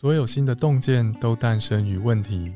[0.00, 2.54] 所有新的洞见都诞生于问题。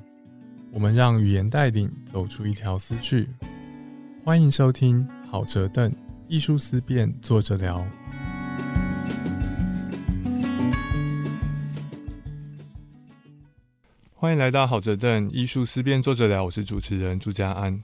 [0.70, 3.28] 我们让语言带领走出一条思绪。
[4.24, 5.92] 欢迎收听好哲邓
[6.28, 7.84] 艺术思辨，作者聊。
[14.14, 16.44] 欢迎来到好哲邓艺术思辨，作者聊。
[16.44, 17.82] 我是主持人朱家安。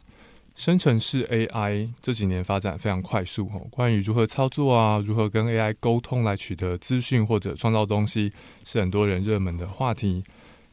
[0.59, 8.33] 生成式 AI 这几年发展非常快速哦，关于如何操作啊，如何跟 AI 沟通来取得资讯或者创造东西，
[8.65, 10.25] 是很多人热门的话题。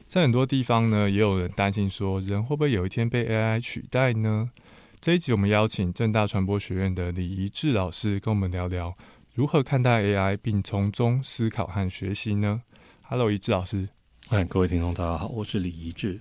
[0.08, 4.50] 在很多地方呢，也有人担心说，人会不会有一天被 AI 取代呢？
[5.00, 8.92] 这一集我们邀请正大传播学院的李怡智老师跟我们聊聊
[9.36, 12.59] 如何看待 AI，并从中思考和学习呢
[13.04, 13.88] ？Hello，怡智老师。
[14.28, 16.20] 嗨，各位听众，大家好，我是李怡智。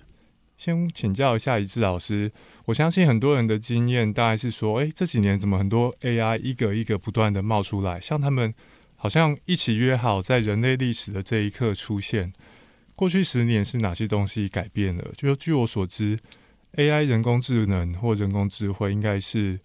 [0.57, 2.31] 先请教一下一智老师，
[2.65, 8.53] 我相信很多人的经验大概是说，哎，这几年怎么很多 AI 一个一个不断的冒出来，像他们
[8.95, 12.31] 好像一起约好在人类历史的这一刻出现。
[12.95, 15.11] 过去十年是哪些东西改变了？
[15.17, 16.17] 就据我所知
[16.75, 19.59] ，AI 人工智能或人工智慧应该是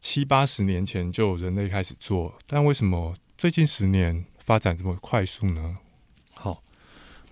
[0.00, 5.76] 七八十年前就有人类开始做，但为什么最近十年发展这么快速呢？
[6.32, 6.62] 好，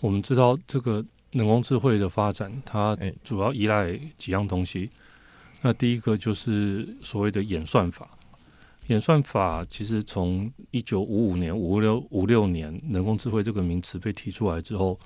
[0.01, 1.03] 我们知道这个。
[1.33, 4.88] 人工智慧的发展，它主要依赖几样东西。
[5.62, 8.08] 那第一个就是所谓的演算法。
[8.88, 14.98] 演算法其实从一九五五年、五六五六年，人工智慧这个名词被提出来之后，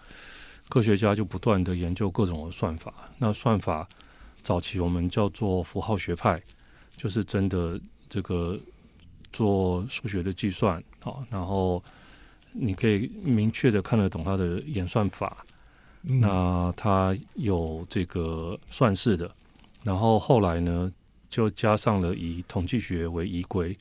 [0.68, 2.92] 科学家就不断的研究各种的算法。
[3.18, 3.86] 那算法
[4.42, 6.42] 早期我们叫做符号学派，
[6.96, 8.58] 就是真的这个
[9.30, 11.84] 做数学的计算啊，然后
[12.52, 15.44] 你可以明确的看得懂它的演算法。
[16.02, 19.30] 那它有这个算式的，
[19.82, 20.92] 然后后来呢，
[21.28, 23.76] 就加上了以统计学为依归。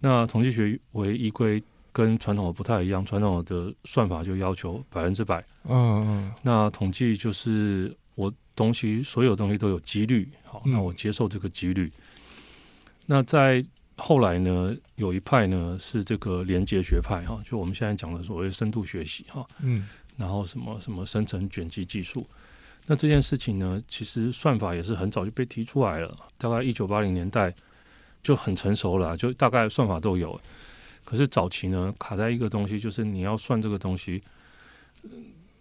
[0.00, 5.44] 那统计学为依归跟传统的不太一样，传统的算法就要求百分之百。
[5.64, 6.32] 嗯嗯。
[6.42, 11.92] 那统计就是我东西所有东西都有几率，好，那我接受这个几率。
[13.06, 13.64] 那在
[13.96, 19.46] 后来呢，有一派呢是这个连接学派哈，就我们现在讲的所谓深度学习哈。
[19.60, 19.88] 嗯。
[20.20, 22.28] 然后什么什么生成卷积技术，
[22.86, 27.54] 那这件事情呢，其实算法也是很早就被提出来了，大概一九八零年代
[28.22, 30.38] 就很成熟了，就大概算法都有。
[31.04, 34.22] 可是早期呢，卡在一个东西，就是你要算这个东西，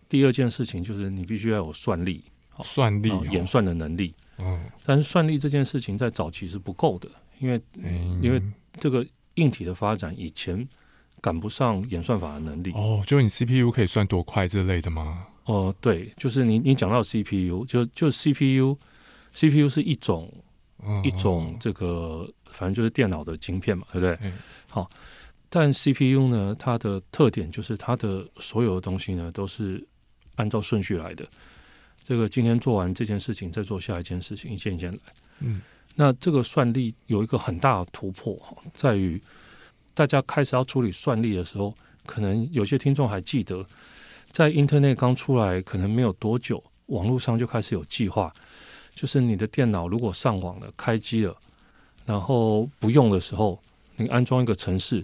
[0.09, 2.21] 第二件事情就是你必须要有算力，
[2.61, 4.13] 算力演算的能力。
[4.39, 7.09] 嗯，但是算力这件事情在早期是不够的，
[7.39, 7.61] 因为
[8.21, 8.43] 因为
[8.77, 10.67] 这个硬体的发展以前。
[11.21, 15.27] 赶不上演算法的能力哦，就你 CPU 可以算多快这类的吗？
[15.45, 20.31] 哦，对，就是你你讲到 CPU，就就 CPU，CPU 是一种
[21.03, 24.31] 一种这个，反正就是电脑的晶片嘛，对不对？
[24.67, 24.89] 好，
[25.49, 29.83] 但 CPU 呢，它的特点就是它的所有的东西呢都是
[30.35, 31.27] 按照顺序来的。
[32.03, 34.99] 这个今天做完这件事情，再做下一件事情，一件一件来。
[35.39, 35.61] 嗯，
[35.95, 38.37] 那这个算力有一个很大的突破，
[38.73, 39.21] 在于。
[39.99, 43.65] 大家开始要处理算力的时候，可能有些听众还记得，
[44.31, 48.33] 在 Internet 刚出来，可能没有多久，网络上就开始有计划，
[48.95, 51.35] 就是你的电脑如果上网了、开机了，
[52.05, 53.61] 然后不用的时候，
[53.97, 55.03] 你安装一个程式，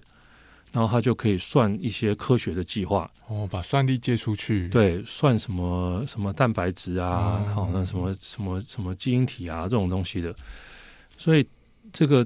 [0.71, 3.11] 然后它就可以算一些科学的计划。
[3.27, 4.69] 哦，把算力借出去。
[4.69, 10.33] 对，算什么什么蛋白质啊，好，那什么什么什么基因体啊这种东西的。
[11.17, 11.45] 所以
[11.91, 12.25] 这个。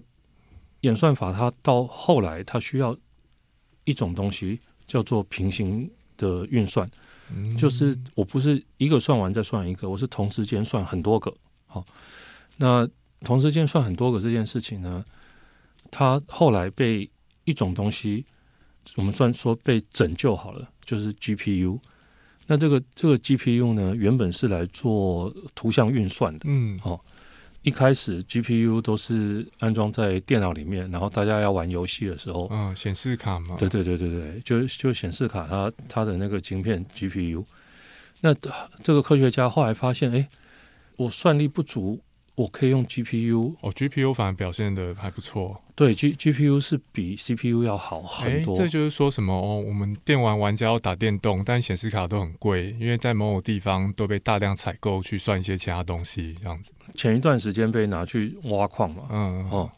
[0.82, 2.96] 演算法它到后来，它需要
[3.84, 6.90] 一种东西叫做平行的运算，
[7.58, 11.34] 就是我不是一个算完再算一个，我是同时间算很多个。
[11.68, 11.84] 好，
[12.58, 12.88] 那
[13.22, 15.04] 同时间算很多个这件事情呢，
[15.92, 17.10] 它后来被
[17.44, 18.26] 一种东西，
[18.96, 21.80] 我们算说被拯救好了，就是 GPU。
[22.48, 26.46] 那这个这个 GPU 呢，原本是来做图像运算的。
[26.46, 27.04] 嗯，好。
[27.62, 37.44] 一开始 GPU 都是安装在电脑里面，然后大家要玩游戏的时候，嗯，显示卡嘛，对对对对对，就就显示卡它它的那个晶片 GPU。
[38.22, 38.34] 那
[38.84, 40.28] 这个科学家后来发现，哎，
[40.98, 42.02] 我算力不足。
[42.40, 45.62] 我可以用 GPU，哦，GPU 反而表现的还不错。
[45.76, 48.56] 对，G GPU 是比 CPU 要好很多。
[48.56, 49.60] 这就是说什么哦？
[49.60, 56.72] 我们电玩玩家要打电动，但显示卡都很贵，因为在某某地方都被大量采购去算一些其他东西，这样子。
[56.96, 59.70] 前一段时间被拿去挖矿嘛，嗯哦。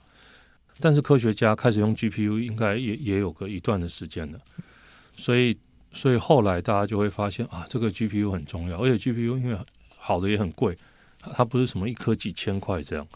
[0.80, 4.40] 但是科学家开始用 GPU，应该也也有个一段的时间了。
[5.18, 5.58] 所以，
[5.92, 9.58] 所以后来大家就会发现啊，这个 GPU 很重要，而且 GPU 因为
[9.98, 10.78] 好的也很贵。
[11.34, 13.08] 它不是什么一颗几千块这样，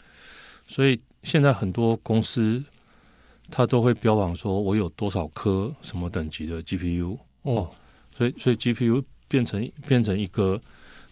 [0.68, 2.64] 所以现在很多公司
[3.50, 7.70] 它都会标榜说我有多少颗什么等级的 GPU 哦，
[8.16, 10.62] 所以所以 GPU 变变成变成一个，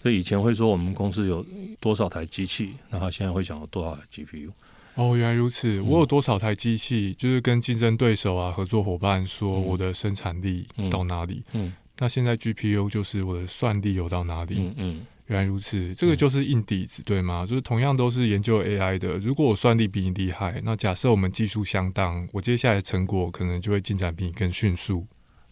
[0.01, 1.45] 所以以前会说我们公司有
[1.80, 4.51] 多少台机器，然后现在会讲有多少台 GPU。
[4.95, 5.81] 哦，原来如此。
[5.81, 11.44] 我有多少台机器，就是跟竞争对手啊、合作伙伴说我的生产力到哪里。
[11.54, 14.56] 嗯，那现在 GPU 就是我的算力有到哪里。
[14.60, 17.45] 嗯嗯，原来如此，这个就是硬底子，对吗？
[17.45, 25.07] 就是同样都是研究 AI 的，如果我算力比你厉害，那假设我们技术相当，我接下来成果可能就会进展比你更迅速。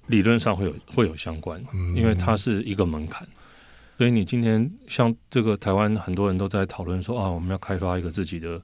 [0.07, 1.63] 理论上会有会有相关，
[1.95, 3.27] 因为它是一个门槛。
[3.97, 8.62] 所以你今天像这个台湾很多人都在讨论说啊，我们要开发一个自己的。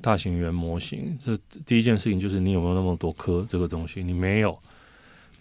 [0.00, 4.02] 大型语言模型，这第一件事情就是你有没有那么多颗这个东西？
[4.02, 4.58] 你没有，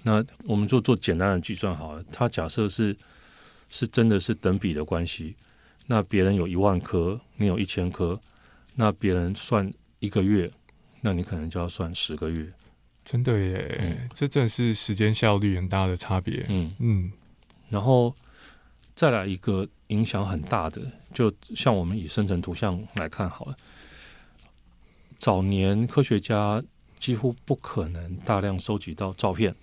[0.03, 2.03] 那我们就做简单的计算好了。
[2.13, 2.95] 它假设是
[3.69, 5.35] 是真的是等比的关系，
[5.87, 8.19] 那别人有一万颗，你有一千颗，
[8.75, 10.51] 那别人算一个月，
[11.01, 12.51] 那你可能就要算十个月。
[13.03, 16.45] 真的耶，这真的是时间效率很大的差别。
[16.47, 17.11] 嗯嗯，
[17.69, 18.15] 然后
[18.95, 20.81] 再来一个影响很大的，
[21.13, 23.57] 就像我们以生成图像来看好了。
[25.17, 26.63] 早年科学家
[26.99, 29.53] 几乎不可能大量收集到照片，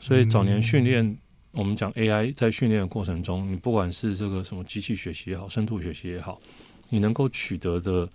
[0.00, 1.16] 所以早年训练，
[1.54, 6.40] 我们讲 AI 在训练的过程中，你不管是这个什么机器学习也好，深度学习也好，
[6.88, 8.08] 你能够取得的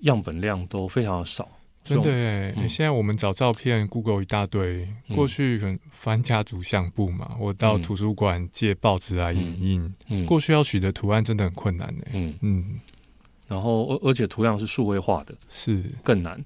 [0.00, 1.48] 样本量都非常的少。
[1.82, 4.88] 真的，现在我们找照片，Google 一大堆。
[5.14, 10.24] 过去很翻家族相簿嘛，我到图书馆借报纸来影印。
[10.26, 12.02] 过去要取得图案真的很困难呢。
[12.12, 12.80] 嗯嗯。
[13.46, 16.44] 然后，而而且图样是数位化的，是更难。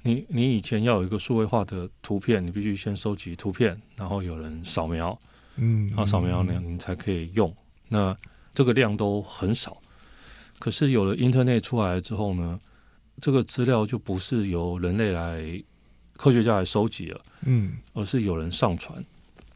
[0.00, 5.18] 你你以前要有一个数位化的图片，你必须先收集图片，然后有人扫描，
[5.58, 7.54] 嗯，然后扫描那样你才可以用。
[7.88, 8.16] 那
[8.54, 9.76] 这个量都很少。
[10.58, 12.58] 可是有了 Internet 出来之后呢，
[13.20, 15.62] 这个资料就不是由人类来
[16.16, 19.04] 科学家来收集了，嗯，而是有人上传。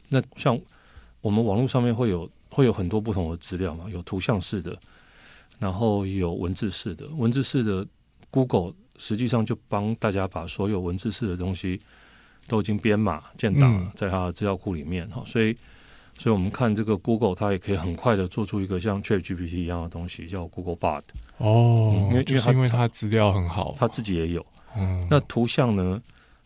[0.09, 0.57] 那像
[1.21, 4.77] 我们网络上面会有会有很多不同的资料嘛，有图像式的。
[5.59, 7.87] 然后有文字式的，文字式的
[8.29, 11.79] Google 实际上就帮大家把所有文字式的东西
[12.47, 15.55] 都已经编码建档了，在它的资料库里面哈，所以，
[16.17, 21.03] 所以我们看这个 Google，它也可以很快的做出一个像 ChatGPT 一样的东西，叫 Google Bard。
[21.37, 24.45] 哦，因为因为因为它资料很好，它自己也有。
[24.75, 26.01] 嗯，那图像呢？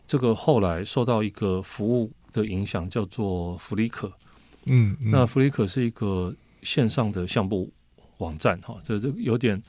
[0.06, 4.10] 这个后来受到一个服务的影响，叫做 Flickr。
[4.66, 7.70] 嗯，那 Flickr 是一个线上的相簿。
[8.18, 9.62] 网站哈，这这有点，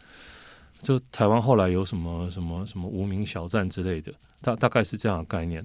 [0.81, 4.12] 就台湾后来有什么什么什么无名小站之类的，
[4.42, 5.63] 大大概是这样的概念。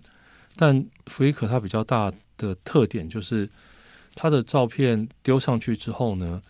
[0.55, 3.49] 但 Flickr 它比较大的特点就是，
[4.14, 6.43] 它的照片丢上去之后呢，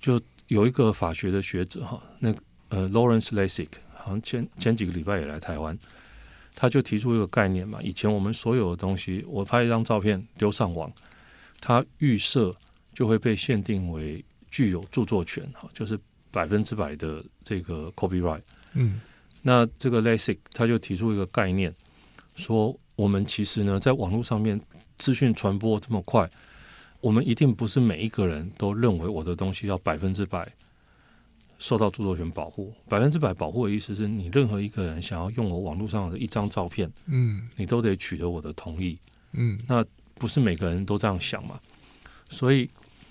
[0.00, 2.34] 就有一个法学的学者哈，那
[2.68, 5.78] 呃 Lawrence Lessig 好像前前几个礼拜也来台湾，
[6.54, 10.92] 他就提出一个概念嘛，以前我们所有的东西，我拍一张照片丢上网，
[11.60, 12.54] 它预设
[12.92, 14.24] 就会被限定为。
[14.56, 15.98] 具有著作权哈，就是
[16.30, 18.40] 百分之百的这个 copyright。
[18.74, 19.00] 嗯，
[19.42, 21.74] 那这个 Lessig 他就提出一个概念，
[22.36, 24.60] 说我们其实呢，在网络上面
[24.96, 26.30] 资讯传播这么快，
[27.04, 30.50] 我们一定不是每一个人都认为我的东西要百分之百
[31.58, 32.72] 受到著作权保护。
[32.88, 38.98] 百分之百保护的意思是你任何一个人想要用我网络上的一张照片，嗯，你都得取得我的同意。
[39.32, 39.84] 嗯，那
[40.14, 41.60] 不是每个人都这样想嘛？
[42.30, 42.68] 所以。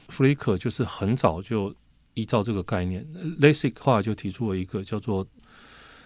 [0.09, 1.73] Flickr 就是很早就
[2.13, 3.03] 依照这个概念
[3.39, 5.25] ，Lessig 后来就提出了一个叫做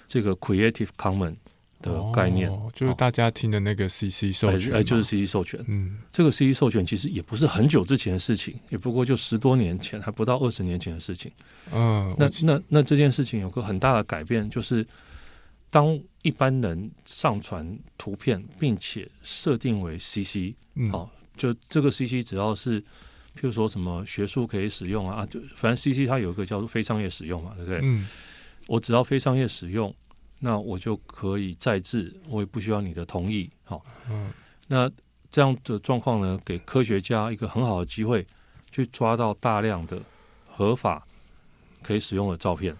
[0.08, 1.36] 这个 Creative Commons
[1.82, 5.64] 的概念，就是大家听的那个 CC 授权，哎，就是 CC 授权。
[5.68, 11.32] 嗯，这个 CC 授权其实也不是很久之前的事情，也不过就十多年前，还不到二十年前的事情。
[11.72, 14.86] 嗯，那那那这件事情有个很大的改变，就是
[15.70, 20.56] 当一般人上传图片，并且设定为 CC，
[20.92, 27.80] 好，就这个 CC 只要是譬如说什么学术可以使用啊，就反正 CC 它有一个叫做非商业使用嘛，对不对？
[27.84, 28.08] 嗯，
[28.68, 29.94] 我只要非商业使用，
[30.40, 33.50] 那我就可以再制，我也不需要你的同意。
[33.64, 34.32] 好，嗯，
[34.68, 34.90] 那
[35.30, 38.26] 这样的状况呢，给科学家一个很好的机会，
[38.72, 40.02] 去抓到大量的
[40.48, 41.06] 合法
[41.84, 42.76] 可以使用的照片。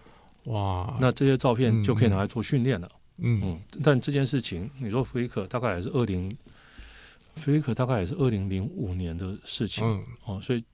[0.46, 2.90] 哇，那这些照片就可以拿来做训练了。
[3.18, 6.36] 嗯嗯，但这件事情，你说福伊克大概也是二零。
[7.40, 10.66] f l i c 大概也是二零零五年的事情嗯哦，所以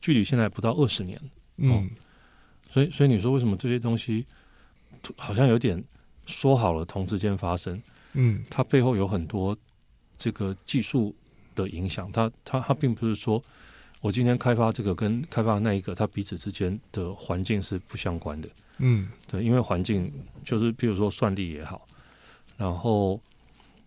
[0.00, 1.16] 距离现在不到二十年。
[1.58, 1.88] 嗯，
[2.68, 4.26] 所以所以你说为什么这些东西
[5.16, 5.80] 好像有点
[6.30, 7.82] 说好了同时间发生？
[8.14, 9.56] 嗯，它背后有很多
[10.16, 11.14] 这个技术
[11.54, 12.10] 的影响。
[12.12, 13.42] 它它它并不是说
[14.00, 18.48] 我今天开发这个跟开发那一个，它彼此之间的环境是不相关的。
[18.78, 20.10] 嗯，对，因为环境
[20.44, 21.86] 就是比如说算力也好，
[22.56, 23.20] 然后。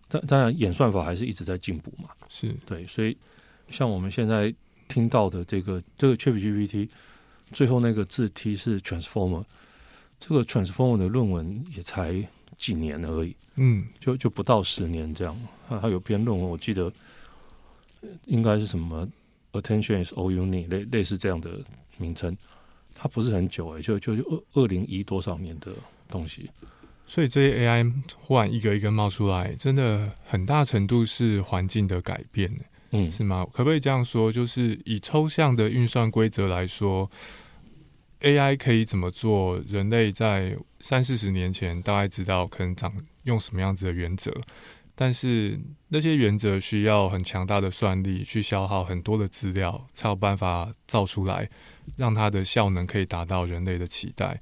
[0.06, 2.10] 当当然，演算法还是一直在进步嘛。
[2.28, 3.16] 是对，所以
[3.70, 4.54] 像我们现在
[4.86, 6.88] 听到的这个这个 ChatGPT
[7.50, 9.42] 最后那个字 T 是 Transformer，
[10.20, 12.12] 这个 Transformer 的论文也才
[12.64, 15.36] 几年而已，嗯，就就不到十年这样。
[15.68, 16.90] 他他有篇论文，我记得
[18.24, 19.06] 应该是什么
[19.52, 21.50] Attention is all you need 类类似这样的
[21.98, 22.34] 名称，
[22.94, 25.72] 它不是很久哎，就就就二二零一多少年的
[26.08, 26.48] 东西。
[27.06, 27.92] 所以这些 AI
[28.22, 32.50] 忽然一个一个冒出来，真的很大程度是环境的改变，
[32.92, 33.46] 嗯，是吗？
[33.52, 34.32] 可不可以这样说？
[34.32, 37.10] 就是以抽象的运算规则来说
[38.24, 39.60] ，AI 可以怎么做？
[39.68, 42.90] 人类在三四十年前大概知道可能长
[43.24, 44.32] 用什么样子的原则，
[44.94, 51.48] 但是那些原则需要很强大的算力去消耗很多的资料，才有办法造出来，
[51.96, 54.40] 让它的效能可以达到人类的期待。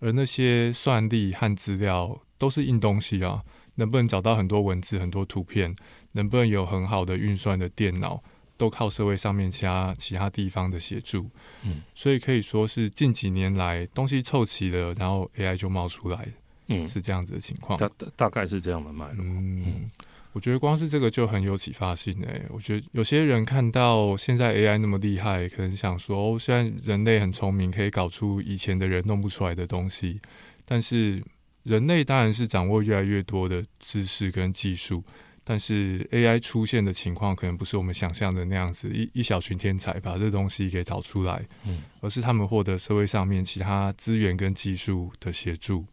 [0.00, 3.42] 而那些算力和资料都是硬东西啊，
[3.76, 5.74] 能不能找到很多文字、很多图片，
[6.12, 8.22] 能不能有很好的运算的电脑，
[8.56, 11.28] 都靠社会上面其他其他地方的协助。
[11.62, 16.28] 嗯，所以可以说是近几年来东西凑齐了，然后 AI 就冒出来，
[16.68, 17.78] 嗯，是这样子的情况。
[17.78, 19.24] 大大概是这样的脉络。
[19.24, 19.90] 嗯。
[20.34, 22.46] 我觉得光是这个就很有启发性诶。
[22.48, 30.18] 我觉得有些人看到现在 AI 那么厉害，可能想说哦，虽然人类很聪明，可以搞出以前的人弄不出来的东西，
[30.64, 31.22] 但是
[31.64, 35.04] 人类当然是掌握越来越多的知识跟技术，
[35.44, 45.84] 但是 AI 出现的情况可能不是我们想象的那样子，一一小群天才把这东西给导出来，嗯，而是他们获得社会上面其他资源跟技术的协助。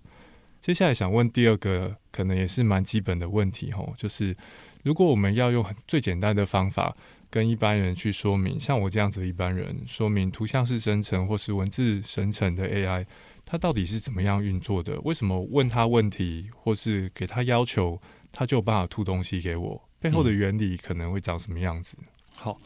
[0.61, 4.35] 接下来想问第二个，可能也是蛮基本的问题吼，就是
[4.83, 6.95] 如果我们要用最简单的方法
[7.29, 13.05] 跟一般人去说明，像我这样子的一般人说明图像式生成或是文字生成的 AI，
[13.45, 14.99] 它到底是怎么样运作的？
[15.01, 17.99] 为什么问他问题或是给他要求，
[18.31, 19.81] 他就有办法吐东西给我？
[19.99, 21.97] 背后的原理可能会长什么样子？
[22.33, 22.59] 好，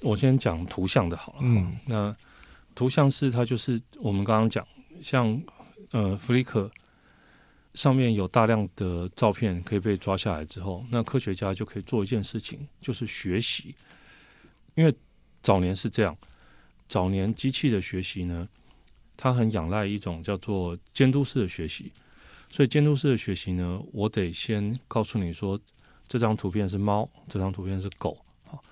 [0.00, 1.38] 我先讲图像的好了。
[1.42, 2.16] 嗯，那
[2.74, 4.66] 图像是它就是我们刚刚讲，
[5.02, 5.40] 像
[5.90, 6.70] 呃 Flickr。
[7.74, 13.72] 上面有大量的照片可以被抓下来之后，那科学家就可以做一件事情，就是学习。
[14.74, 14.92] 因为
[15.42, 16.16] 早年是这样，
[16.88, 18.48] 早年机器的学习呢，
[19.16, 21.92] 它很仰赖一种叫做监督式的学习。
[22.50, 25.58] 所以监督式的学习呢，我得先告诉你说，
[26.06, 28.16] 这张图片是猫，这张图片是狗。
[28.46, 28.62] 好，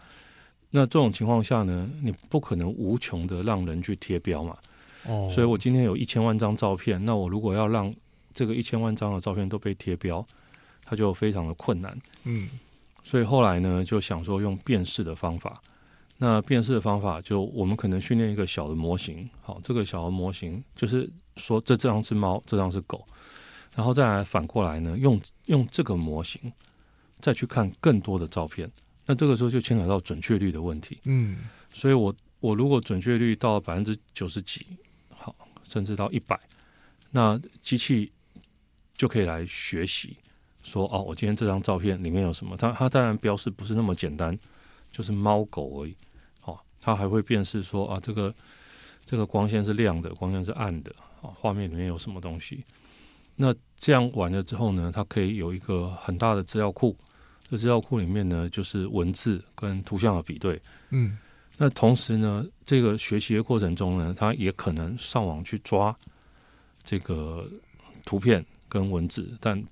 [0.70, 4.56] 那这种情况下呢，你不可能无穷的让人去贴标嘛。
[5.06, 7.94] 哦，所以我今天有一千万张照片，那我如果要让
[8.32, 10.26] 这个一千万张的照片都被贴标，
[10.84, 11.96] 它就非常的困难。
[12.24, 12.48] 嗯，
[13.04, 15.62] 所以后来呢，就想说用辨识的方法。
[16.18, 19.28] 那辨识的方法，就我们可能训练一个小的模型。
[19.42, 21.06] 好，这个小的模型就是
[21.36, 23.06] 说，这张是猫，这张是狗，
[23.76, 26.52] 然后再来反过来呢，用用这个模型
[27.20, 28.68] 再去看更多的照片。
[29.04, 30.98] 那这个时候就牵扯到准确率的问题。
[31.04, 34.66] 嗯，所以我我如果准确率到百分之九十几，
[35.10, 36.36] 好，甚至到一百，
[37.12, 38.10] 那机器。
[38.98, 40.16] 就可以来学习，
[40.62, 42.56] 说哦，我今天这张照片里面有什么？
[42.56, 44.34] 它它当然标示不是那么简单，
[44.90, 45.94] 就是猫狗而已。
[46.44, 48.34] 哦，它还会辨识说啊，这个
[49.04, 50.90] 这个光线是亮的，光线是暗的。
[51.20, 52.64] 啊，画面里面有什么东西？
[53.36, 56.96] 那这样完了之后呢，它可以有一个很大的资料库。
[57.48, 60.60] 这资料库里面呢，就是文字跟图像的比对。
[60.90, 61.16] 嗯，
[61.56, 65.94] 那同时呢，这个学习的过程中呢，它也可能上网去抓
[66.82, 67.48] 这个
[68.04, 68.44] 图片。
[68.68, 69.64] 跟文字，但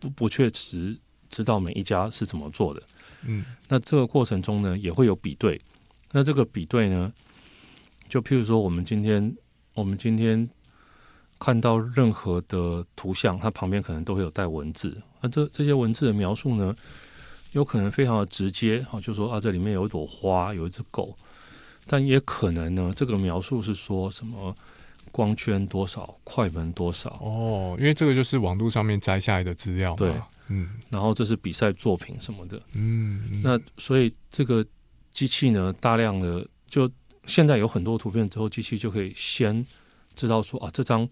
[0.00, 0.98] 不不确实
[1.30, 2.82] 知道每一家是怎么做的。
[3.24, 5.58] 嗯，那这个过程中呢，也会有比对。
[6.10, 7.10] 那这个比对呢，
[8.08, 9.34] 就譬如说，我们今天
[9.74, 10.46] 我们今天
[11.42, 14.96] 看到任何的图像，它旁边可能都会有带文字。
[15.20, 16.72] 那这这些文字的描述呢，
[17.50, 21.12] 有可能非常的直接，哈，就说啊，这里面有一朵花，有一只狗。
[21.88, 24.54] 但也可能呢，这个描述是说什么？
[25.10, 26.16] 光圈多少？
[26.22, 27.10] 快门多少？
[27.20, 30.14] 哦，因为这个就是网络上面摘下来的资料，对，
[30.48, 34.64] 嗯，然后这是比赛作品什么的，嗯，那所以这个
[35.12, 36.88] 机器呢，大量的就
[37.26, 39.66] 现在有很多图片之后，机器就可以先
[40.14, 41.08] 知道说啊，这张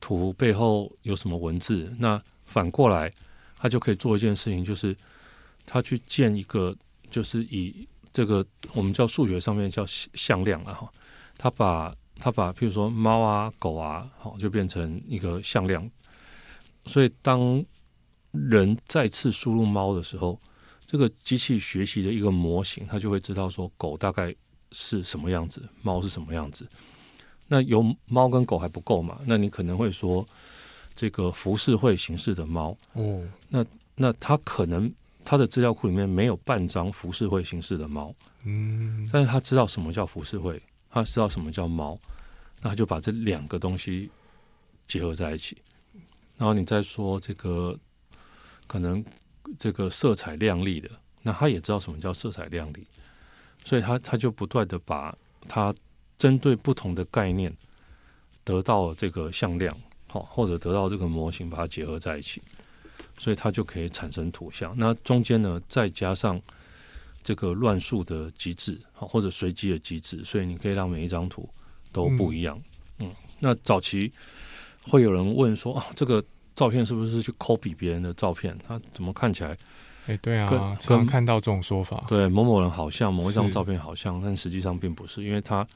[0.00, 1.94] 图背后有什么文字。
[1.98, 3.12] 那反过来，
[3.56, 4.96] 他就可以做一件事情，就是
[5.64, 6.76] 他去建一个，
[7.10, 10.92] 就是以这个我们叫数学上面叫向量啊，哈，
[11.36, 11.94] 它把。
[12.22, 15.90] 他把，譬如说猫啊、狗啊，好，就变成一个向量。
[16.84, 17.64] 所以当
[18.32, 20.38] 人再次输入猫的时候，
[20.84, 24.36] 这个机器学习的一个模型，它就会知道说狗大概
[24.70, 26.68] 是什么样子，猫是什么样子。
[27.50, 29.20] 那有猫跟狗还不够嘛？
[29.26, 30.24] 那你可能会说
[30.94, 34.90] 这个浮世绘形式的猫哦，那那它可能。
[35.22, 41.96] 它的资料库里面没有半张浮世绘形式的猫，嗯，但是他知道什么叫浮世绘，他知道什么叫猫，
[42.62, 44.10] 那他就把这两个东西
[44.88, 45.58] 结合在一起，
[46.38, 47.78] 然后你再说这个
[48.66, 49.04] 可能
[49.58, 50.90] 这个色彩亮丽的，
[51.22, 52.84] 那他也知道什么叫色彩亮丽，
[53.64, 55.16] 所以他他就不断的把
[55.46, 55.72] 他
[56.20, 57.50] 针对不同的概念
[58.44, 59.74] 得到这个向量，
[60.06, 62.42] 好或者得到这个模型，把它结合在一起。
[63.18, 64.74] 所以它就可以产生图像。
[64.78, 66.40] 那中间呢，再加上
[67.22, 71.46] 这个乱数的机制，好或者随机的机制，所以你可以让每一张图
[71.92, 72.58] 都不一样。
[72.98, 74.10] 嗯，那早期
[74.84, 76.24] 会有人问说啊，这个
[76.54, 78.56] 照片是不是去 copy 别人的照片？
[78.66, 79.54] 它怎么看起来？
[80.06, 82.02] 哎，对啊，刚看到这种说法。
[82.08, 85.66] 对，某某人好像某一张照片好像，但实际上并不是，因为他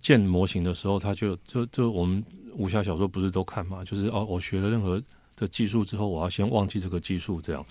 [0.00, 2.24] 建模型的时候，他就就就我们
[2.54, 3.84] 武侠小说不是都看嘛？
[3.84, 5.02] 就是哦，我学了任何。
[5.38, 7.62] 的技术之后，我要先忘记这个技术，这样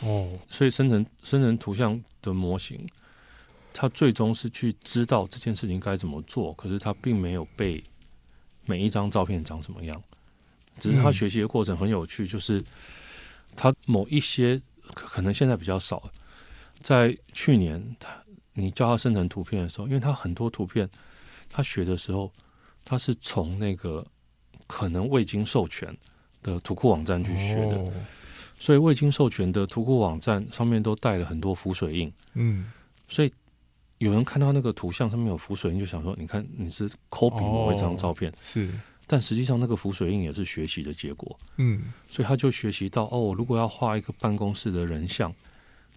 [0.00, 0.32] 哦。
[0.50, 2.84] 所以生成生成图像的模型，
[3.72, 7.80] 它最终是去知道这件事情该怎么做，可是它并没有被
[8.66, 10.02] 每一张照片长什么样。
[10.80, 12.60] 只是他学习的过程很有趣，就是
[13.54, 14.60] 他某一些
[14.92, 16.02] 可能现在比较少，
[16.82, 18.12] 在去年他
[18.54, 20.90] 你教他生成图片的时候，因为他很多图片
[21.54, 22.30] 他学的时候，
[22.84, 24.04] 他是从那个
[24.66, 25.96] 可能未经授权。
[26.44, 27.82] 的图库网站去学的，
[28.58, 32.12] 所以未经授权的图库网站上面都带了很多浮水印。
[32.34, 32.70] 嗯，
[33.08, 33.32] 所以
[33.96, 38.68] 有人看到那个图像上面有浮水印，就想说：“你看，你是 copy 某一张照片。”是，
[39.06, 41.40] 但实际上那个浮水印也是学习的结果。
[41.56, 45.34] 嗯，所以他就学习到：哦，如果要画一个办公室的人像，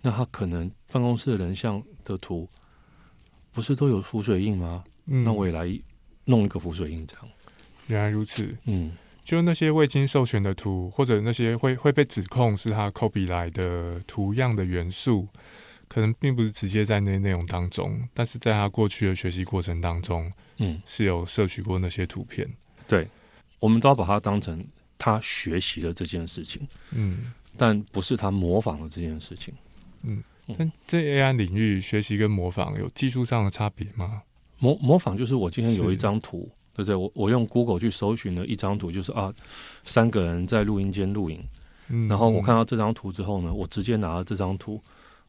[0.02, 2.48] 那他可能办公室的人像的图
[3.52, 4.82] 不是都有浮水印吗？
[5.08, 5.68] 嗯，那我也来
[6.26, 7.20] 弄一个浮水印，章。
[7.88, 8.56] 原来如此。
[8.66, 8.92] 嗯。
[9.26, 15.28] 就那些未经授权的图，或者那些会会被指控是他 copy 来的图样的元素，
[15.90, 22.48] 可能并不是直接在那内容当中，但是在他过去的学习过程当中，嗯，是有摄取过那些图片。
[22.88, 23.06] 对，
[23.60, 24.66] 我们都要把它当成
[24.98, 29.54] 他学习了这件事情，嗯，但不是他模仿了这件事情，
[30.04, 30.24] 嗯。
[30.58, 34.22] 但这 AI 领域学习跟模仿有技术上的差别吗？
[34.60, 36.50] 模模仿就是我今天有一张图。
[36.78, 39.34] 对不对，我我用 Google 去搜寻了一张图，就是啊，
[39.84, 41.44] 三个人在录音间录影，
[42.08, 44.80] 然后我看到这张图之后呢，我直接拿了这张图，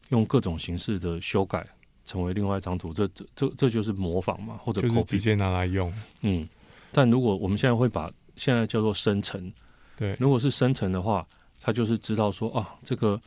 [0.09, 1.65] 用各种形式的修改
[2.05, 5.91] 成为另外一张图，这这这这就是模仿嘛，或者直接拿来用。
[6.21, 6.47] 嗯，
[6.91, 9.51] 但如果我们现在会把现在叫做生成，
[9.97, 11.27] 对，如果是生成的话，
[11.59, 13.19] 它就是知道说啊，这个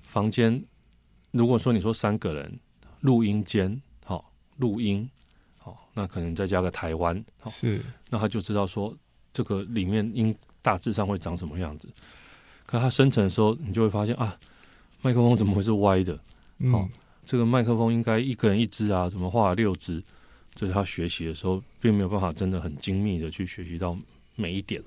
[0.00, 0.64] 房间，
[1.32, 2.58] 如果说你说三个人
[3.00, 5.06] 录音间，好录音。
[5.94, 8.94] 那可能再加个台湾，是，那他就知道说
[9.32, 11.88] 这个里面应大致上会长什么样子。
[12.66, 14.38] 可他生成的时候，你就会发现啊，
[15.02, 16.18] 麦克风怎么会是歪的？
[16.72, 16.88] 哦，
[17.24, 20.02] 这个麦克风应该一个人一支啊，怎么画了六支？
[20.54, 23.96] 就是他学习的时候，并没有办法真的很精密的去学习到
[24.34, 24.82] 每一点，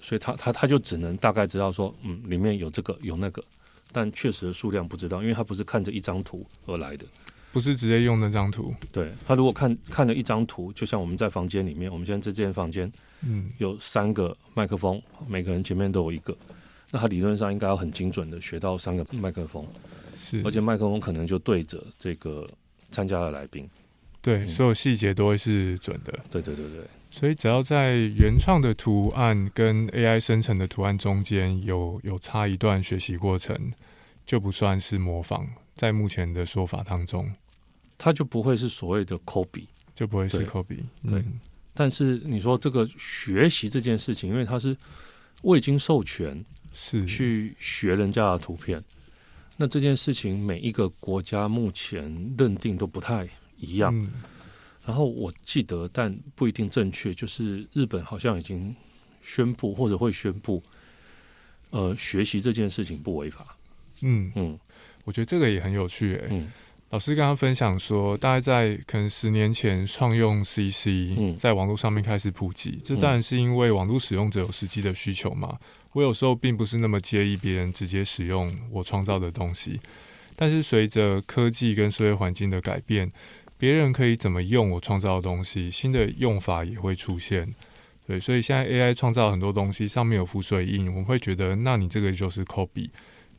[0.00, 3.44] 所以他他他就只能大概知道说，嗯，里面有这个有那个，
[3.92, 7.04] 但确实的数量不知道，因为他不是看着一张图而来的。
[7.54, 16.36] 不是直接用那张图，对他如果看看了一张图，就像我们在房间里面，我们现在这间房间，嗯，有三个麦克风，每个人前面都有一个，
[16.90, 19.64] 那他理论上应该要很精准的学到三个麦克风，
[20.16, 22.44] 是，而且麦克风可能就对着这个
[22.90, 23.70] 参加的来宾，
[24.20, 33.56] 对，所有细节都会是准的，对对对对，所以只要在原创的图案跟 AI 生成的图案中间有有差一段学习过程，
[34.26, 37.32] 就不算是模仿，在目前的说法当中。
[37.96, 40.78] 它就不会是所谓的 copy，就不会是 copy。
[41.08, 41.24] 对，
[41.72, 44.76] 但是你说这个学习这件事情，因为它是
[45.42, 48.82] 未经授权是去学人家的图片，
[49.56, 53.94] 那这件事情每一个国家目前认定都不太一样。
[54.84, 58.74] 然后我记得，但不一定正确，就是日本好像已经
[59.22, 60.62] 宣布或者会宣布，
[61.70, 63.56] 呃，学习这件事情不违法。
[64.02, 64.58] 嗯嗯，
[65.04, 66.20] 我觉得这个也很有趣。
[66.28, 66.52] 嗯。
[66.94, 75.58] 老师刚刚分享说，大概在可能十年前创用 CC，在网络上面开始普及，这当然是因为网络使用者有实际的需求嘛。
[75.94, 79.80] 我有时候并不是那么介意别人直接使用我创造的东西，
[80.36, 83.10] 但是随着科技跟社会环境的改变，
[83.58, 87.52] 别人可以怎么用我创造的东西，新的用法也会出现。
[88.06, 92.88] 对，所以现在 AI 创造很多东西上面有浮水印，我们会觉得，那你这个就是 copy。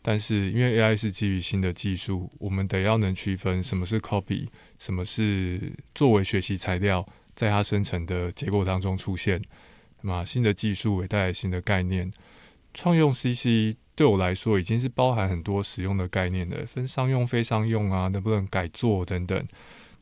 [0.07, 4.45] 但是，因为 AI 是基于新的技术，我们得要能区分什么是 copy，
[4.77, 7.03] 什么是作为学习材料，
[7.35, 9.41] 在它生成的结果当中出现。
[10.01, 12.13] 那么，新的技术也带来新的概念。
[12.75, 19.43] 创用 CC 对我来说已经是包含很多使用的概念的，分商用、非商用啊，能不能改做等等。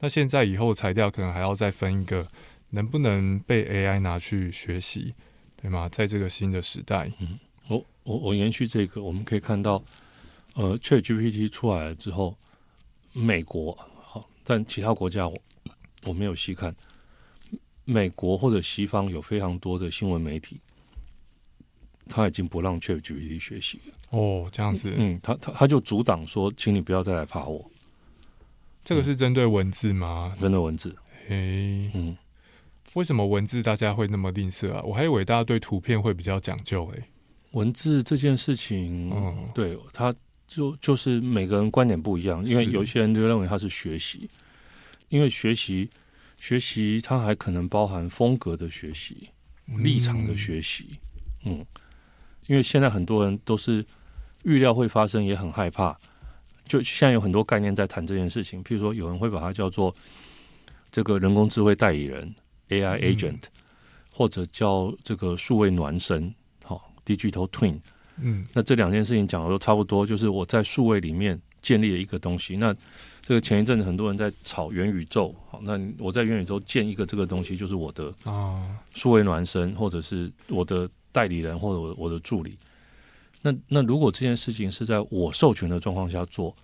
[0.02, 2.28] 那现在以后材料，可能还要再分一个，
[2.72, 5.14] 能不能被 AI 拿去学习，
[5.62, 5.88] 对吗？
[5.88, 7.10] 在这个新的时代，
[8.04, 9.84] 我我我延续这个，我们可以看到，
[10.56, 12.36] 呃，ChatGPT 出来了之后，
[13.14, 15.38] 美国好，但其他国家我
[16.04, 16.76] 我没有细看，
[17.86, 20.60] 美国或者西方有非常多的新闻媒体，
[22.08, 23.94] 他已经不让 ChatGPT 学习了。
[24.10, 27.70] 哦，这样子，嗯，他他他就阻挡说，请你不要再来爬我。
[28.84, 30.36] 这个是针对文字吗？
[30.40, 30.94] 针对文字。
[31.30, 32.18] 诶，嗯，
[32.96, 34.82] 为什么文字大家会那么吝啬啊？
[34.84, 37.04] 我还以为大家对图片会比较讲究诶。
[37.54, 40.14] 文字这件事情，嗯，对，他
[40.48, 44.30] 就就是每个人观点不一样，因为有些人就认为它是学习，
[45.10, 45.90] 因为学习
[46.40, 49.30] 学习它还可能包含风格的学习、
[49.78, 51.00] 立场的学习，
[51.46, 51.66] 嗯，
[52.48, 53.86] 因为现在很多人都是
[54.44, 55.98] 预料会发生，也很害怕。
[56.66, 59.94] 就现在有很多概念在谈这件事情，譬如说有人会把它叫做
[60.92, 62.34] 这个人工智慧代理人
[62.70, 63.42] AI agent，
[64.12, 66.36] 或者叫这个数位孪生，好
[67.06, 67.80] digital twin。
[68.18, 72.56] 嗯，那这两件事情讲的都差不多，就是我在数位里面建立了一个东西。
[72.58, 72.76] 那
[73.22, 82.58] 这个前一阵子很多人在炒元宇宙，好，那我在元宇宙建一个这个东西，就是我的啊数位孪生，或者是我的代理人，或者我我的助理。
[83.42, 86.56] 那那如果这件事情是在我授权的状况下做，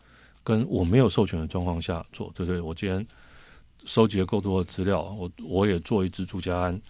[0.44, 2.62] 跟我没有授权的状况下做，对不对？
[2.62, 3.06] 我今天
[3.86, 6.82] 收集了够多的资料，我我也做一支朱家安，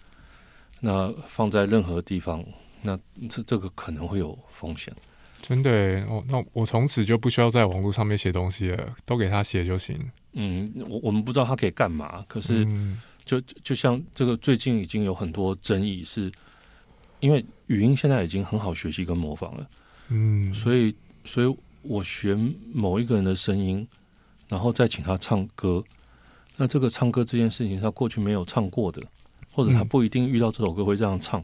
[0.80, 2.44] 那放在任何地方，
[2.82, 4.94] 那这这个可能会有风险。
[5.40, 5.70] 真的
[6.06, 9.98] 哦，那我从此就不需要在网络上面写东西了，都给他写就行。
[10.34, 12.66] 嗯，我我们不知道他可以干嘛，可是
[13.24, 16.30] 就就像这个最近已经有很多争议，是
[17.20, 19.70] 因为语音现在已经很好学习跟模仿了。
[20.08, 22.36] 嗯，所以，所以我学
[22.72, 23.86] 某一个人的声音，
[24.48, 25.82] 然后再请他唱歌。
[26.56, 29.02] 那这个唱歌这件事情，他过去没有唱过的，
[29.52, 31.42] 或者他不一定遇到这首歌会这样唱，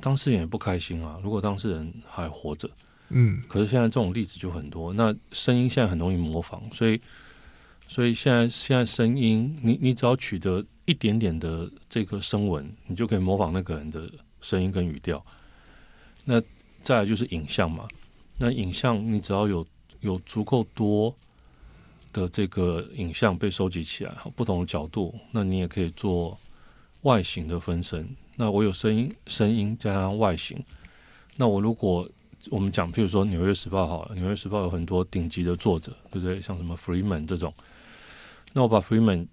[0.00, 1.20] 当事人也不开心啊。
[1.22, 2.68] 如果当事人还活着，
[3.10, 4.92] 嗯，可是现在这种例子就很多。
[4.92, 7.00] 那声音现在很容易模仿，所以，
[7.88, 14.10] 所以现在现在声音，你你只要取得一点点的这个声纹，你就可以模仿那个人的
[14.40, 15.24] 声音跟语调。
[16.24, 16.40] 那
[16.82, 17.88] 再来就是影像嘛，
[18.38, 19.66] 那影像你只要有
[20.00, 21.14] 有足够多
[22.12, 26.38] 的这个影像被收集起来，不同的角度，那你也可以做
[27.02, 28.08] 外形的分身。
[28.40, 30.58] 那我有声音，声音加上外形，
[31.36, 32.08] 那我如果
[32.48, 36.40] 我们讲，譬如说《纽约时报》好了，《纽约时报》有很多顶级的作者，对不对？
[36.40, 37.52] 像什么 Freeman 这种，
[38.54, 39.26] 那我把 Freeman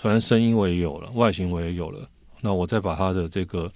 [0.00, 2.08] 反正声音我也有了，外形我也有了，
[2.40, 3.70] 那我再把他的这个。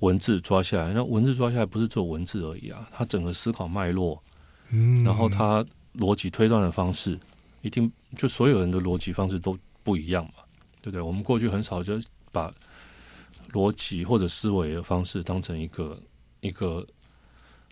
[0.00, 4.22] 文字抓下来，那文字抓下来不是只有文字而已啊，他整个思考脉络，
[4.68, 7.18] 嗯，然后他逻辑推断的方式，
[7.62, 10.44] 一定就所有人的逻辑方式都不一样嘛，
[10.82, 11.00] 对不对？
[11.00, 11.98] 我们过去很少就
[12.30, 12.52] 把
[13.52, 15.98] 逻辑或者思维的方式当成一个
[16.40, 16.86] 一个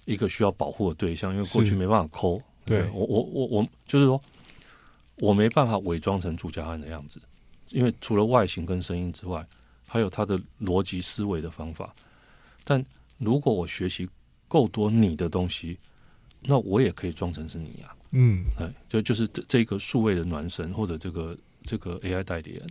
[0.04, 2.88] 一个需要保护的对象，因为过去没办法抠，对。
[2.92, 4.20] 我我我我就是说，
[5.16, 7.20] 我没办法伪装成朱家安的样子，
[7.70, 9.46] 因为除了外形跟声音之外，
[9.86, 11.94] 还有他的逻辑思维的方法。
[12.64, 12.84] 但
[13.18, 14.08] 如果我学习
[14.48, 15.78] 够多你的东西，
[16.40, 17.94] 那我也可以装成是你呀。
[18.10, 22.66] 嗯，哎，就就是这这个数位的孪生或者这个这个 AI 代理人，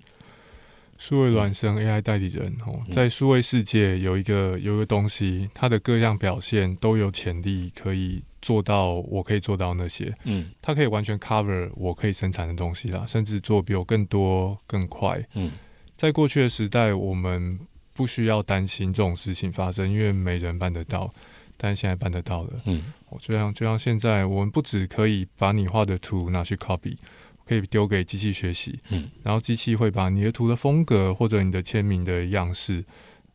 [0.98, 10.14] 数位孪生 AI 代理人哦，在数位世界有一个有一个东西，它的各项表现都有潜力可以做到，我可以做到那些。
[10.24, 15.22] 嗯，它可以完全 cover 我可以生产的东西啦，甚至做比我更多更快。
[15.34, 15.52] 嗯，
[15.98, 17.60] 在过去的时代，我们。
[17.96, 21.14] 不需要担心这种事情发生，因为没人办得到，
[21.58, 22.50] 但现在办得到了。
[22.66, 26.98] 嗯，就像就像现在，我们不只可以把你画的图拿去 copy，
[27.46, 28.80] 可以丢给机器学习。
[28.90, 32.84] 嗯，然后机器会把你的图的风格或者你的签名的样式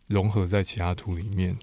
[0.06, 1.56] 融合在其他图里面。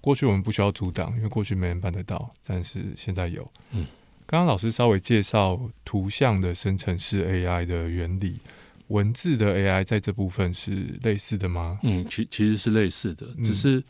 [0.00, 3.48] 过去我们不需要阻挡，因为过去没人办得到，但是现在有。
[3.70, 3.86] 嗯，
[4.26, 8.40] 刚刚老师稍微介绍图像的生成式 AI 的原理。
[8.88, 11.80] 文字的 AI 在这部分是类似的吗？
[11.82, 13.82] 嗯，其其实是类似的，只是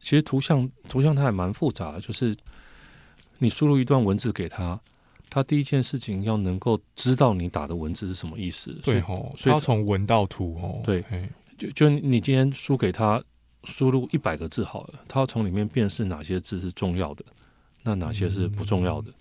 [0.00, 2.36] 其实图像图像它还蛮复杂的，就是
[3.38, 4.78] 你输入一段文字给他，
[5.34, 8.72] 他第一件事情要能够知道你打的文字是什么意思。
[8.84, 10.80] 对吼，所以他从文到图哦。
[10.84, 11.04] 对，
[11.58, 13.20] 就就你今天输给他
[13.64, 17.24] 输入一百个字好了，他要从里面辨识哪些字是重要的，
[17.82, 19.12] 那哪些是不重要的。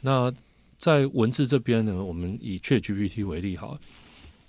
[0.00, 0.32] 那
[0.78, 3.76] 在文字这边呢，我们以 ChatGPT 为例好。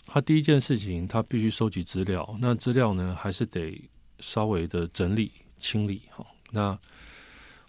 [0.05, 2.38] 他第一件事情，他必须收集资料。
[2.39, 3.82] 那资料呢，还是得
[4.19, 6.23] 稍微的整理清理哈。
[6.51, 6.77] 那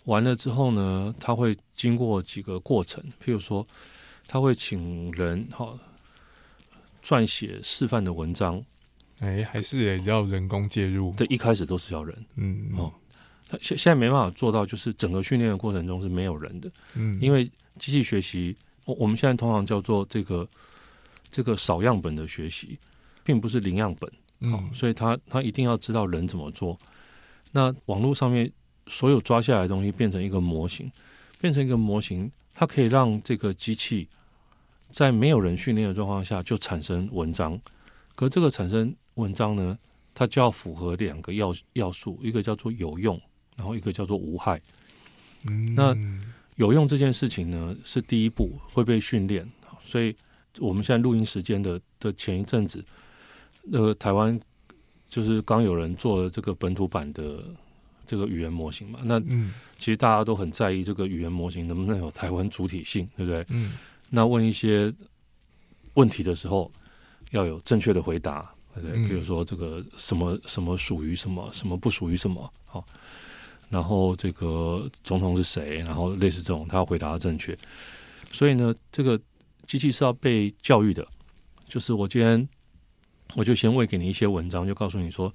[0.04, 3.66] 完了之后呢，他会经过几个过程，譬如说，
[4.26, 5.78] 他会请人哈
[7.02, 8.62] 撰写示范的文章。
[9.20, 11.12] 哎，还是也要人工介入。
[11.16, 12.26] 对，一开始都是要人。
[12.36, 12.92] 嗯哦，
[13.46, 16.70] 他现现在没办法做到，就是整个训练的过程中是没有人的。
[16.94, 17.44] 嗯，因为
[17.78, 20.48] 机器学习，我我们现在通常叫做这个
[21.30, 22.78] 这个少样本的学习，
[23.22, 24.10] 并不是零样本。
[24.40, 26.78] 嗯，所以他他一定要知道人怎么做。
[27.52, 28.50] 那网络上面
[28.90, 30.90] 所有抓下来的东西变成一个模型，
[31.40, 34.08] 变成一个模型，它可以让这个机器
[34.90, 37.58] 在没有人训练的状况下就产生文章。
[38.16, 39.78] 可这个产生文章呢，
[40.12, 43.18] 它就要符合两个要要素，一个叫做有用，
[43.56, 44.60] 然后一个叫做无害。
[45.44, 45.96] 嗯，那
[46.56, 49.48] 有用这件事情呢，是第一步会被训练。
[49.84, 50.14] 所以
[50.58, 52.84] 我们现在录音时间的的前一阵子，
[53.62, 54.38] 那呃，台湾
[55.08, 57.42] 就是刚有人做了这个本土版的
[58.10, 59.00] 这个语言模型嘛。
[59.04, 63.44] 那嗯，其实大家都很在意这个语言模型能不能有台湾主体性，对不对？
[63.50, 64.92] 嗯，那问一些
[65.94, 66.70] 问题的时候。
[67.30, 69.06] 要有正确的回答，对不对？
[69.06, 72.84] 比如说这个什么什么属于什么，什么不属于什么，好。
[73.68, 75.78] 然后这个总统是谁？
[75.78, 77.56] 然后类似这种，他要回答正确。
[78.32, 79.16] 所以呢，这个
[79.64, 81.06] 机器是要被教育的。
[81.68, 82.48] 就是我今天
[83.36, 85.32] 我就先喂给你一些文章，就告诉你说，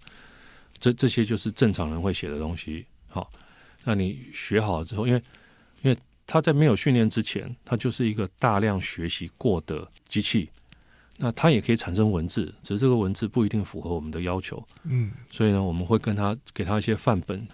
[0.79, 2.85] 这这些就是正常人会写的东西。
[3.07, 3.31] 好，
[3.83, 5.21] 那你学好了之后，因为
[5.81, 10.49] 因为他在没有训练之前，他就是一个大量学习过的机器。
[11.17, 14.61] 那它也可以产生文字，只是这个文字不一定符合我们的要求。
[14.83, 17.47] 嗯，所以呢，我们会跟他给他一些范本，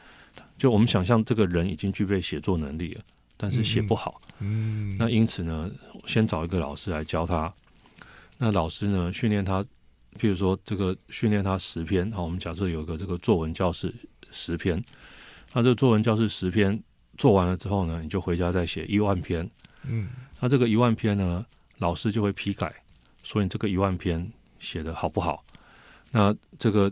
[0.57, 3.01] 就我们想象这个人已经具备写作能力了，
[3.37, 4.19] 但是写不好。
[4.39, 5.69] 嗯，那因此呢，
[6.07, 7.53] 先找一个老师来教他。
[8.39, 9.63] 那老师呢，训练他，
[10.19, 12.11] 譬如说这个训练他十篇。
[12.11, 13.93] 好，我们假设有一个这个作文教室
[14.31, 14.83] 十篇，
[15.53, 16.81] 那这个作文教室十篇
[17.17, 19.49] 做完了之后呢，你就回家再写一万篇。
[19.83, 21.45] 嗯，那这个一万篇呢，
[21.77, 22.73] 老师就会批改。
[23.23, 25.43] 说你这个一万篇写的好不好？
[26.11, 26.91] 那这个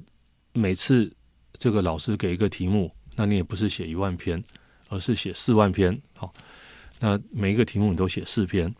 [0.54, 1.12] 每次
[1.54, 4.44] 这个老师给一个题目，那你也不是写一万篇，
[4.90, 6.00] 而是写四万篇。
[6.16, 6.34] 好，
[7.00, 8.74] 那每一个题目你都写四篇，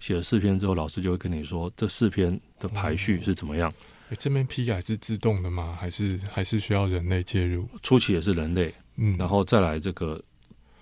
[0.00, 3.72] 写了四篇之后，老师就会跟你说这四篇的排序是怎么样。
[4.08, 5.76] 哎，这边批改是自动的吗？
[5.80, 7.68] 还是还是需要人类介入？
[7.82, 10.20] 初期也是人类，嗯，然后再来这个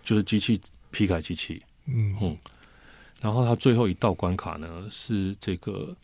[0.02, 2.38] 就是机器批改机器，嗯嗯，
[3.20, 5.94] 然后它最后一道关卡呢是这个。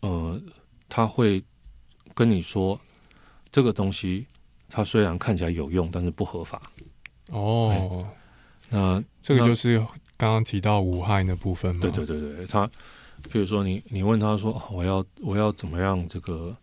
[0.00, 0.36] 呃，
[0.88, 1.40] 他会
[2.12, 2.76] 跟你说，
[3.52, 4.26] 这个东西
[4.68, 6.60] 它虽然看起来有用，但是不合法。
[7.28, 8.04] 哦，
[8.68, 9.78] 那这个就是
[10.16, 11.82] 刚刚提到无害的部分吗？
[11.82, 12.68] 对对对对，他
[13.30, 16.56] 比如说你你问他说，我要我要怎么样这个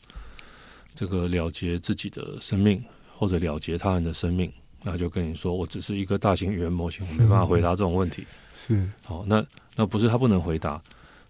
[0.95, 2.83] 这个了结自己的生命，
[3.17, 4.51] 或者了结他人的生命，
[4.83, 8.25] 那就跟你说，我只是一个大型语言模型，我没办法回答这种问题。
[8.53, 9.45] 是，好，那
[9.75, 10.81] 那不是他不能回答，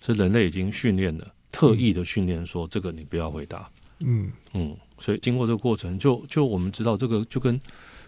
[0.04, 1.34] 是人类已经训练了。
[1.52, 7.60] 特意的训练说这个你不要回答，嗯嗯，所以经过这个过程，就就我们知道这个就跟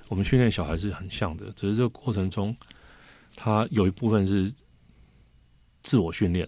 [0.09, 2.55] 我们训练小孩是很像的，只是这个过程中，
[3.35, 4.53] 他有一部分是
[5.81, 6.47] 自我训练，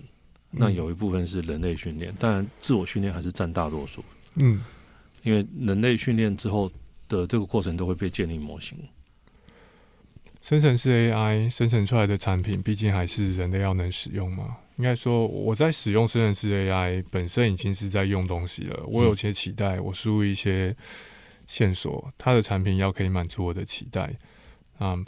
[0.55, 4.03] 那有一部分是人类训练，当然自我训练还是占大多数，
[4.35, 4.63] 嗯，
[5.23, 6.71] 因为人类训练之后
[7.09, 8.77] 的这个过程都会被建立模型。
[10.41, 14.57] 生成式 AI 生成出来的产品，毕竟还是人类要能使用嘛。
[14.75, 18.83] 应该说，我在使用生成式 AI 本身已经是在用东西了。
[18.85, 20.75] 我有些期待，我输入一些
[21.47, 24.13] 线索，它的产品要可以满足我的期待。
[24.79, 25.05] 嗯，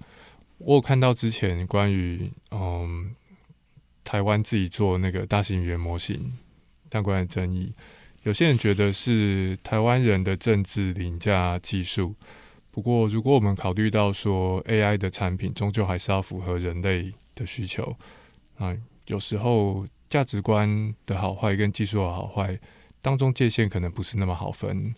[0.59, 3.13] 我有看到之前关于嗯
[4.05, 6.31] 台湾自己做那个大型语言模型
[6.89, 7.73] 相关的争议，
[8.23, 12.15] 有些人觉得是台湾人的政治凌驾技术。
[12.71, 17.95] 不过，如果我们考虑到说 AI 的产品终究还是要符合人类的需求，
[18.57, 18.73] 啊，
[19.07, 22.57] 有时候价值观的好坏跟技术的好坏
[23.01, 24.93] 当中界限可能不是那么好分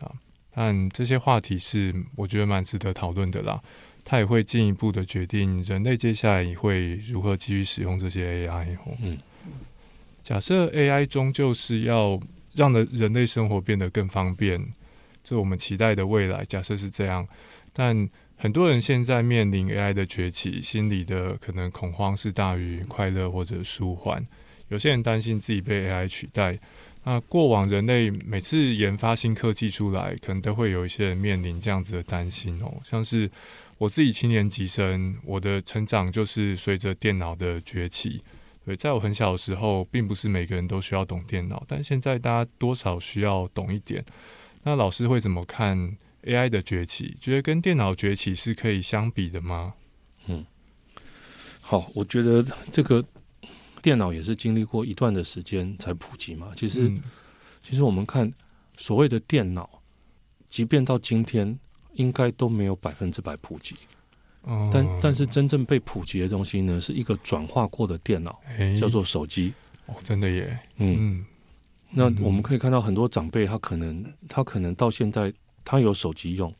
[0.00, 0.10] 啊。
[0.54, 3.60] 但这些话题是我觉得蛮值得讨论的啦。
[4.04, 8.76] 它也会进一步的决定人类接下来会如何继续使用这些 AI。
[9.00, 9.18] 嗯，
[10.22, 12.20] 假设 AI 终究是要
[12.54, 14.62] 让的人类生活变得更方便。
[15.22, 17.26] 这我们期待的未来，假设是这样，
[17.72, 24.22] 但很多人现在面临 AI 的崛起，心里的可能恐慌是大于快乐或者舒缓。
[24.68, 26.58] 有些人担心自己被 AI 取代。
[27.06, 32.74] 那过往人类每次研发新科技出来，可能都会有一些人面临这样子的担心哦。
[32.82, 33.30] 像是
[33.78, 38.22] 我自己七年级生，我的成长就是随着电脑的崛起。
[38.64, 44.02] 对，在我很小的时候，并不是每个人都需要懂电脑，但现在大家多少需要懂一点。
[44.62, 47.14] 那老师会怎么看 AI 的崛起？
[47.20, 49.74] 觉得跟电脑崛起是可以相比的吗？
[50.26, 50.46] 嗯
[51.60, 53.04] 好，我觉得这个
[53.82, 56.52] 电脑也是经历过一段的时间才普及嘛。
[56.56, 56.90] 其实，
[57.60, 58.32] 其实我们看
[58.78, 59.82] 所谓的电脑，
[60.48, 61.58] 即便到今天，
[61.94, 63.74] 应该都没有百分之百普及。
[64.70, 68.38] 但但是真正被普及的东西呢，是一个转化过的电脑，
[68.78, 69.54] 叫做手机。
[69.86, 70.58] 哦，真的耶。
[70.76, 71.24] 嗯，
[71.90, 75.32] 那我们可以看到很多长辈，他可能他可能到现在
[75.64, 76.54] 他有手机用，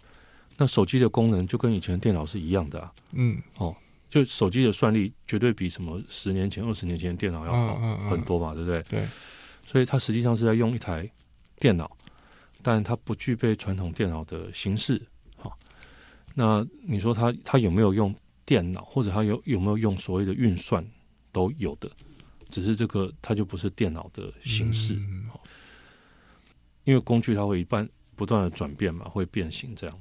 [0.56, 2.92] 那手机的功能就跟以前电脑是一样的啊。
[3.12, 3.76] 嗯，哦，
[4.08, 8.82] 就手机的算力绝对比什么十年前、二十年前的电脑要好很多嘛，对不对？
[8.84, 9.06] 对。
[9.66, 11.06] 所以它实际上是在用一台
[11.58, 11.90] 电脑，
[12.62, 15.02] 但它不具备传统电脑的形式。
[16.36, 18.12] 那你说他他有没有用
[18.44, 20.84] 电脑，或者他有有没有用所谓的运算，
[21.30, 21.88] 都有的，
[22.50, 24.94] 只是这个它就不是电脑的形式，
[26.82, 30.00] 因为工具它会一般不断的转变嘛，会变形这样。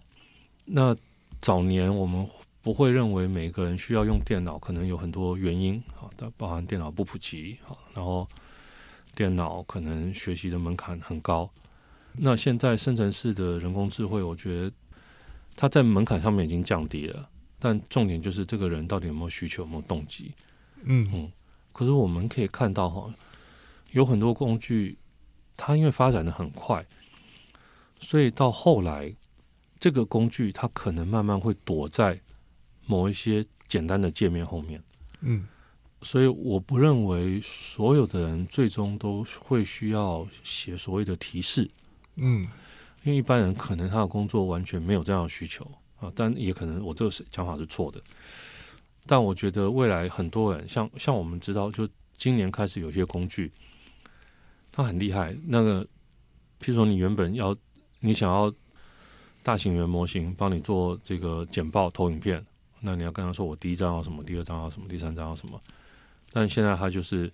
[0.65, 0.97] 那
[1.39, 2.27] 早年我们
[2.63, 8.27] 不会认为每个人需要用电脑，可能有很多原因啊，它包含电脑不普及啊，然后
[9.13, 11.47] 电脑可能学习的门槛很高。
[12.13, 14.71] 那现在生成式的人工智慧，我觉得。
[15.55, 20.33] 它在门槛上面已经降低了，但重点就是这个人到底有没有需求、有没有动机。
[20.83, 21.31] 嗯嗯。
[21.71, 23.13] 可是我们可以看到哈，
[23.91, 24.97] 有很多工具，
[25.55, 26.85] 它因为发展的很快，
[27.99, 29.15] 所以到后来，
[29.79, 32.19] 这个工具它可能慢慢会躲在
[32.85, 34.83] 某一些简单的界面后面。
[35.21, 35.47] 嗯。
[36.01, 41.69] 所以我不认为所有的人最终都会需要写所谓的提示。
[42.17, 42.47] 嗯。
[43.03, 48.01] 因为一般人可能他的工作完全没有这样的需求啊，但也可能我这个是讲法是错的。
[49.05, 51.87] 但我觉得未来很多人，像像我们知道，就
[52.17, 53.51] 今年开始有些工具，
[54.71, 55.35] 它很厉害。
[55.45, 55.83] 那个，
[56.61, 57.53] 譬如说你原本要
[57.99, 58.53] 你想要
[59.43, 62.41] 大型语言模型帮你做这个简报投影片，
[62.79, 65.61] 那你要跟他说我第一张要什么，第二张要什么，第三张要什么。
[66.31, 67.29] 但现在它就是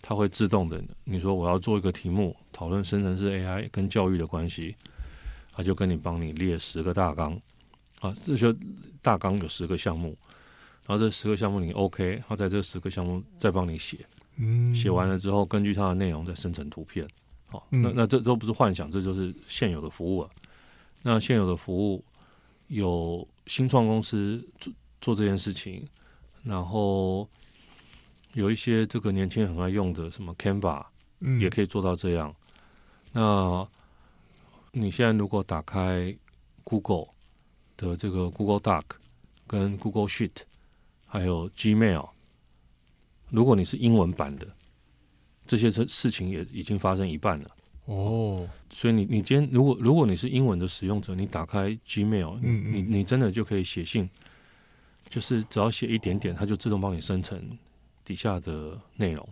[0.00, 4.74] 它会自动的，你说我要做一个题目讨论生成式 AI 跟教育的关系。
[5.60, 7.38] 他就跟你帮你列十个大纲，
[8.00, 8.50] 啊，这些
[9.02, 10.16] 大纲有十个项目，
[10.86, 13.98] 然后这十个项目你 OK，他在这十个项目再帮你写，
[14.36, 17.06] 嗯，写完了之后，根据它的内容再生成图片，
[17.48, 20.30] 好，那那这都不是幻想，这就是现有的服务啊。
[21.02, 22.02] 那现有的服务
[22.68, 25.86] 有新创公司做做这件事情，
[26.42, 27.28] 然后
[28.32, 30.86] 有一些这个年轻人很爱用的什么 Canva，
[31.18, 32.34] 嗯，也可以做到这样，
[33.12, 33.68] 那。
[34.72, 36.16] 你现在如果打开
[36.62, 37.08] Google
[37.76, 38.84] 的这个 Google Doc
[39.46, 40.42] 跟 Google Sheet，
[41.06, 42.08] 还有 Gmail，
[43.30, 44.46] 如果你是英文版的，
[45.44, 47.50] 这些事事情也已经发生一半了。
[47.86, 54.08] 哦，所以你你今天如果如果你是英文的使用者，你打开 Gmail，你你真的就可以写信，
[55.08, 57.58] 就是只要写一点点，它就自动帮你生成
[58.04, 59.28] 底下的内容。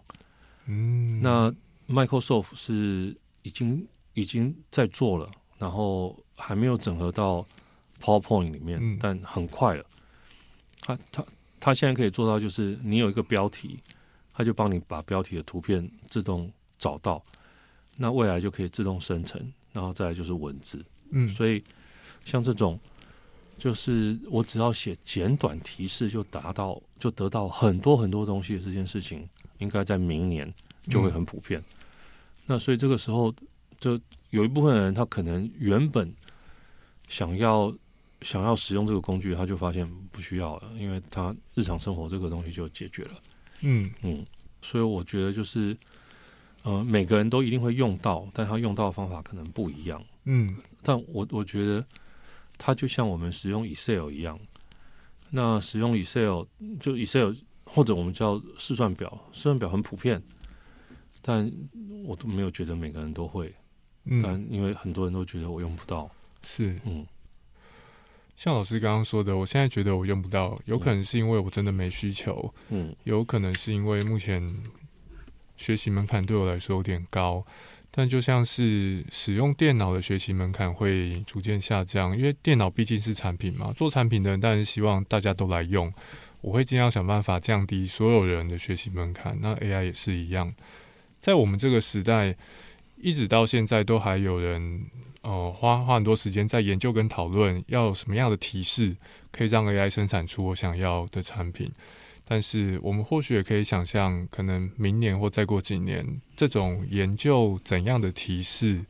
[0.66, 1.55] 嗯，那
[1.88, 3.87] Microsoft 是已经。
[4.18, 5.24] 已经在做了，
[5.59, 7.46] 然后还没有整合到
[8.00, 9.85] PowerPoint 里面，但很快了。
[10.81, 11.24] 他他
[11.61, 13.78] 他现在可以做到，就是你有一个标题，
[14.33, 16.50] 他就帮你把标题的图片自动
[16.81, 17.24] 找到，
[17.96, 19.40] 那未来就可以自动生成，
[19.72, 20.85] 然后再来就是文字。
[21.11, 21.62] 嗯，所以
[22.24, 22.76] 像这种，
[23.57, 29.28] 就是我只要写简短提示，就达到就得到很多很多东西的这件事情，
[29.59, 30.52] 应该在明年
[30.90, 31.62] 就会很普遍。
[32.46, 33.33] 那所以这个时候。
[33.79, 33.99] 就
[34.31, 36.12] 有一部分人，他可能原本
[37.07, 37.73] 想要
[38.23, 43.12] 想要使用这个工具，他就发现不需要了，因为他日常生活这个东西就解决了。
[43.61, 44.25] 嗯嗯，
[44.61, 45.77] 所以我觉得就是，
[46.62, 50.05] 呃，每个人都一定会用到，但他用到的方法可能不一样。
[50.25, 51.85] 嗯，但我我觉得
[52.59, 54.38] 它就像我们使用 Excel 一样，
[55.31, 56.43] 那使用 Excel
[56.81, 57.33] 就 Excel
[57.64, 60.23] 或者我们叫试算表，试算表很普遍，
[61.23, 61.51] 但
[62.05, 63.55] 我都没有觉得每个人都会。
[64.23, 66.11] 但因为很多人都觉得我用不到，
[66.42, 66.79] 是。
[66.85, 67.07] 嗯，
[68.37, 74.56] 像老师刚刚说的，我现在觉得我用不到，有可能是因为我真的没需求，嗯，有可能是因为目前
[75.56, 77.44] 学习门槛对我来说有点高，
[77.90, 85.92] 但就像是使用电脑的学习门槛会逐渐下降，因为电脑毕竟是产品嘛，做产品的人当然希望大家都来用，
[86.40, 90.54] 我会尽量想办法降低所有人的学习门槛，那 AI 也是一样，
[91.21, 92.37] 在我们这个时代。
[93.01, 94.87] 一直到现在都还有人，
[95.23, 98.96] 呃，花花很多时间在研究跟讨论，要什么样的提示
[99.31, 101.71] 可以让 AI 生产出我想要的产品。
[102.25, 108.85] 但是我们或许也可以想象，可能明年或再过几年，这种研究怎样的提示，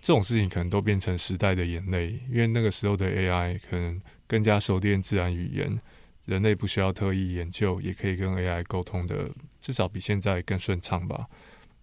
[0.00, 5.80] 这种事情可能都变成时代的眼泪，因为那个时候的 AI 可能更加熟练自然语言，
[6.24, 11.26] 人类不需要特意研究，也可以跟 AI 沟通的，至少比现在更顺畅吧？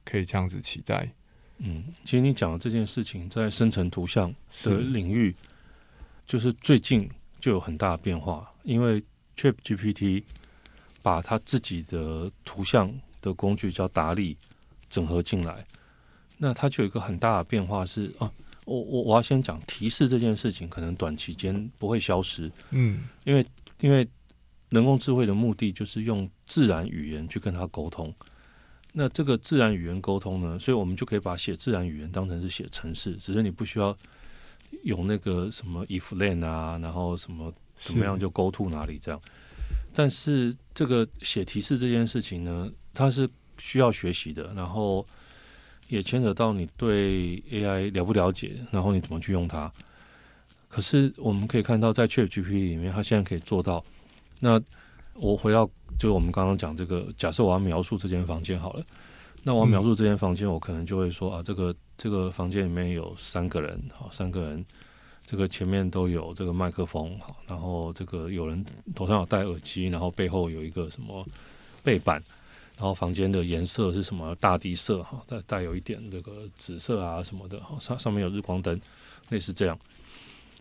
[0.03, 1.11] 可以这样子期待。
[1.59, 4.33] 嗯，其实你讲的这件事情，在生成图像
[4.63, 5.35] 的领域，
[6.25, 9.03] 就是最近就有很大的变化，因为
[9.35, 10.23] ChatGPT
[11.01, 14.37] 把它自己的图像的工具叫达利
[14.89, 15.65] 整合进来，
[16.37, 18.31] 那它就有一个很大的变化是啊，
[18.63, 23.45] 我我我要先讲提示这件事情，可能短期间不会消失，嗯，因为
[23.81, 24.07] 因为
[24.69, 28.15] 人工智慧的目的就是用自然语言去跟它沟通。
[28.91, 30.57] 那这个自然语言沟通呢？
[30.57, 33.95] 所以我们就可以把写自然语言当成是写程式，只是你不需要
[34.83, 39.21] 有那个什么 if then 啊，然后什么怎么样就 go to 哪里这样。
[39.93, 43.29] 但是这个写提示这件事情呢，它是
[43.59, 45.05] 需要学习的，然后
[45.87, 49.71] 也牵扯到你对 AI 了不了解，然后你怎么去用它。
[50.67, 53.85] 可是我们可以看到，在 ChatGPT 里面，它现在可以做到。
[54.39, 54.59] 那
[55.13, 55.69] 我回到。
[55.97, 58.83] 就是我们刚刚讲这个，假设我要描述这间房间好了，
[59.43, 64.65] 那我要描述这间房间，我可能就会说啊，这个这个房间里面有三个人，好，三个人，
[65.25, 68.65] 这个前面都有这个麦克风，好，然后这个有人
[68.95, 71.25] 头上有戴耳机，然后背后有一个什么
[71.83, 72.21] 背板，
[72.77, 78.79] 然后房间的颜色是什么大地色哈，带带有一点这个紫色啊什么的，上上面有日光灯，
[79.29, 79.77] 类似这样。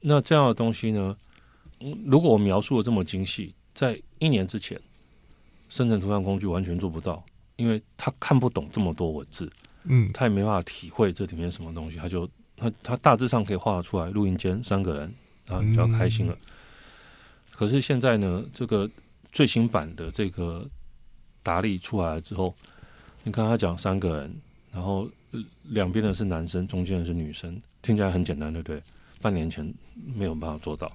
[0.01, 1.17] 那这样的东西呢，
[2.05, 4.81] 如果我描述的这么精细，在一年之前。
[5.69, 7.23] 生成图像工具完全做不到，
[7.57, 9.51] 因为他看不懂这么多文字，
[9.85, 15.15] 嗯，他也没办法体会这里面什么东西，他就他他大致上可以画得出来，录音间三个人，
[15.47, 16.37] 然后比较开心了。
[17.51, 18.89] 可是现在呢，这个
[19.33, 20.67] 最新版的这个
[21.43, 22.55] 达利出来了之后，
[23.25, 24.35] 你看他讲三个人，
[24.73, 25.09] 然后
[25.65, 28.83] 两边的是男生，中间的是女生，听起来很简单，对不对？
[29.21, 29.71] 半年前
[30.15, 30.91] 没有办法做到，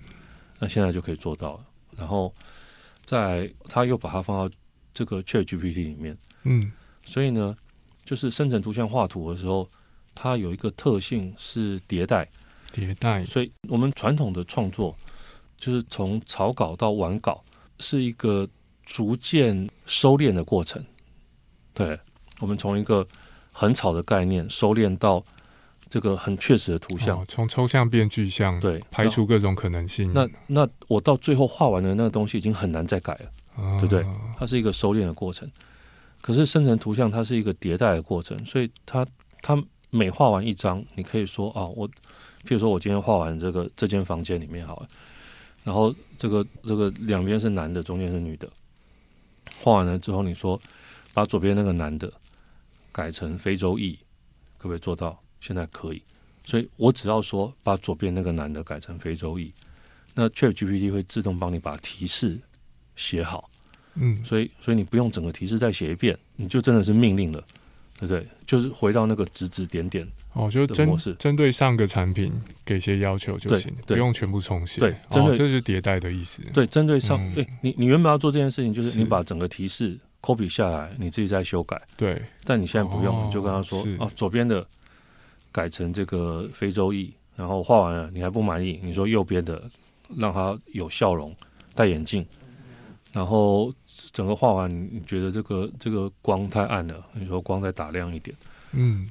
[0.59, 1.65] 那现在就可以做到了。
[1.97, 2.33] 然后
[3.05, 4.55] 在他又把它放到。
[4.93, 6.71] 这个 Chat GPT 里面，嗯，
[7.05, 7.55] 所以呢，
[8.05, 9.67] 就是生成图像画图的时候，
[10.13, 12.29] 它有一个特性是迭代，
[12.73, 13.25] 迭代。
[13.25, 14.95] 所以我们传统的创作，
[15.57, 17.43] 就是从草稿到完稿，
[17.79, 18.47] 是一个
[18.83, 20.83] 逐渐收敛的过程。
[21.73, 21.99] 对，
[22.39, 23.07] 我们从一个
[23.51, 25.23] 很草的概念收敛到
[25.89, 30.11] 这个很确实的图像，从抽象变具象，对，排除各种可能性。
[30.13, 33.31] 那那我到最后画完的那个东西已经很难再改了。
[33.55, 34.05] 对不对？
[34.37, 35.49] 它是一个收敛的过程，
[36.21, 39.05] 可是生成图像它是一个迭代的过程，所以它
[39.41, 44.87] 它每画完一张，你可以说啊，我，譬如说我今天画完这个这间房间里面好了，
[45.63, 48.49] 然后这个这个两边是男的，中间是女的，
[49.61, 50.59] 画完了之后，你说
[51.13, 52.11] 把左边那个男的
[52.91, 53.97] 改成非洲裔，
[54.57, 55.19] 可不可以做到？
[55.39, 56.01] 现在可以，
[56.45, 59.51] 所以我只要说把左边那个男的改成非洲裔，
[60.13, 62.39] 那 Chat GPT 会自动帮你把提示。
[62.95, 63.49] 写好，
[63.95, 67.43] 嗯，所以所以你不用整个提示再写一遍，你就真的是命令了，
[67.99, 68.27] 对不对？
[68.45, 72.31] 就是回到那个指指点点哦，就是针针对上个产品
[72.65, 74.79] 给些要求就行，不用全部重写。
[74.79, 76.41] 对，哦，这是迭代的意思。
[76.53, 81.81] 对，针对上，对你你原本要做这件事情，就是你把整个提示 copy 下来，你自己再修改。
[81.95, 84.65] 对，但你现在不用，你就跟他说哦，左边的
[85.51, 89.61] 改成这个非洲裔，然后画完了你还不满意，你说右边的
[90.17, 91.35] 让他有笑容，
[91.75, 92.25] 戴眼镜。
[93.13, 93.71] 然后
[94.11, 98.35] 整个画完，你觉得这个这个光太暗了，你说光再打亮一点。
[98.71, 99.07] 嗯，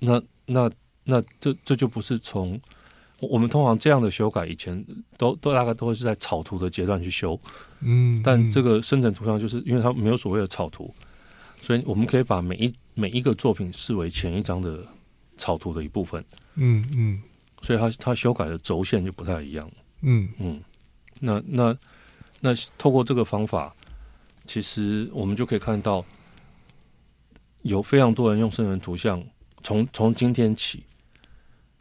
[0.00, 0.68] 那那
[1.04, 2.60] 那这这就不是从
[3.20, 4.84] 我们通常这样的修改，以前
[5.16, 7.40] 都都大概都会是在草图的阶段去修。
[7.78, 10.92] 嗯，但这个生成图像就是因为它没有所谓的草图，
[11.62, 14.84] 所以我们可以把每一每一个作品视为前一张的
[15.36, 16.24] 草图的一部分。
[16.56, 17.22] 嗯嗯，
[17.62, 19.70] 所以它它修改的轴线就不太一样。
[20.00, 20.60] 嗯嗯，
[21.20, 21.76] 那那。
[22.44, 23.74] 那透过这个方法，
[24.44, 26.04] 其实我们就可以看到，
[27.62, 29.24] 有非常多人用生成图像。
[29.62, 30.84] 从从今天起，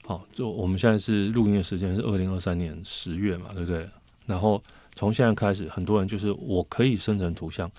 [0.05, 3.85] 好，就我们现在是录音的时间是二零二三年十月嘛，对不对？
[4.25, 4.63] 然后
[4.95, 7.69] 从现在开始，很多人就是我可以生成图像，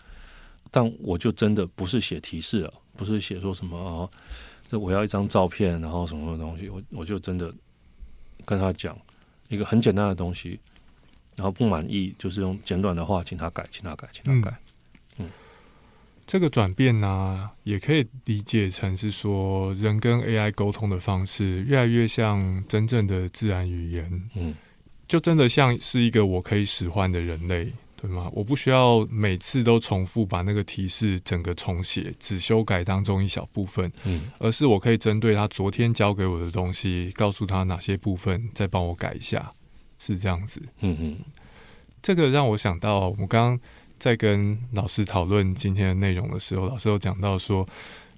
[0.70, 4.04] 但我就真的不是写提示了，不是写说什么啊，
[4.68, 7.50] 这我要一张照片，然后什么什么东西，我我就真的
[8.44, 8.94] 跟他讲
[9.48, 10.60] 一个很简单的东西。
[11.36, 14.56] 然后不满意，就是用简短的话，请他改，请他改，请他改。
[15.18, 15.28] 嗯，
[16.26, 24.30] 这个转变呢，也可以理解成是说，人跟 AI 沟通的方式越来越像真正的自然语言。
[24.34, 24.54] 嗯，
[25.06, 28.30] 就真的像是一个我可以使唤的人类，对吗？
[28.32, 33.92] 我不需要每次都重复把那个提示整个重写，只修改当中一小部分。
[34.04, 39.50] 嗯，而是我可以针对他昨天教给我的东西，告诉他哪些部分，再帮我改一下。
[40.04, 41.16] 是这样子，嗯嗯，
[42.02, 43.60] 这个让我想到，我刚刚
[43.98, 47.66] 在跟老师讨论今天的内容的时候，老师有讲到说，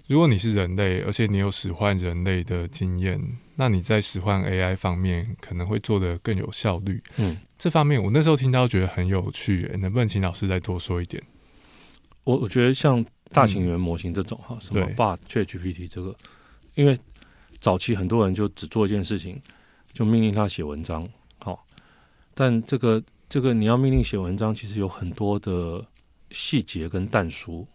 [0.09, 3.20] 如果你是人类，而且你有使唤人类的经验，
[3.55, 7.01] 那你在使唤 AI 方面可能会做得更有效率。
[7.18, 11.22] 嗯，这方面我那时候听到觉得很有趣，能不能请老师再多说一点？
[12.24, 16.16] 我我觉得像大型语言模型这种哈，什么 Bard、ChatGPT 这个，
[16.74, 16.99] 因为
[17.61, 19.41] 早期很多人就只做一件事情，
[19.93, 21.07] 就命令他写文章。
[22.37, 25.84] 好，但这个这个你要命令写文章，其实有很多的
[26.30, 27.66] 细节跟淡书。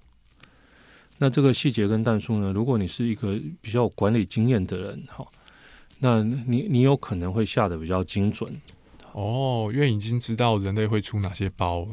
[1.17, 5.27] 那这个细节跟淡书呢，如果你是一个比较有管理经验的人，哈，
[5.99, 8.49] 那你你有可能会下的比较精准。
[9.13, 11.89] 哦，因为已经知道人类会出哪些包了。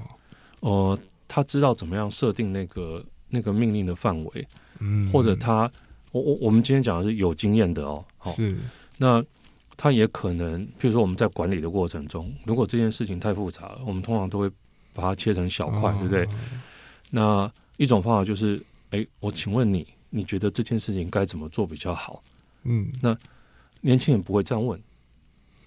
[0.61, 0.99] 哦。
[1.31, 4.49] 他知道怎么样设定那个那个命令的范围，
[4.79, 5.71] 嗯，或者他，
[6.11, 8.03] 我我我们今天讲的是有经验的哦，
[8.35, 8.57] 是，
[8.97, 9.23] 那
[9.81, 14.51] 他也可能，譬如说我们在管理的过程中，如果这件事情太复杂了，我们通常都会
[14.93, 16.27] 把它切成小块，对不对？
[17.11, 18.61] 那一种方法就是，
[18.91, 22.21] 哎，我请问你，你觉得这件事情该怎么做比较好？
[22.65, 23.17] 嗯，那
[23.81, 24.79] 年轻人不会这样问。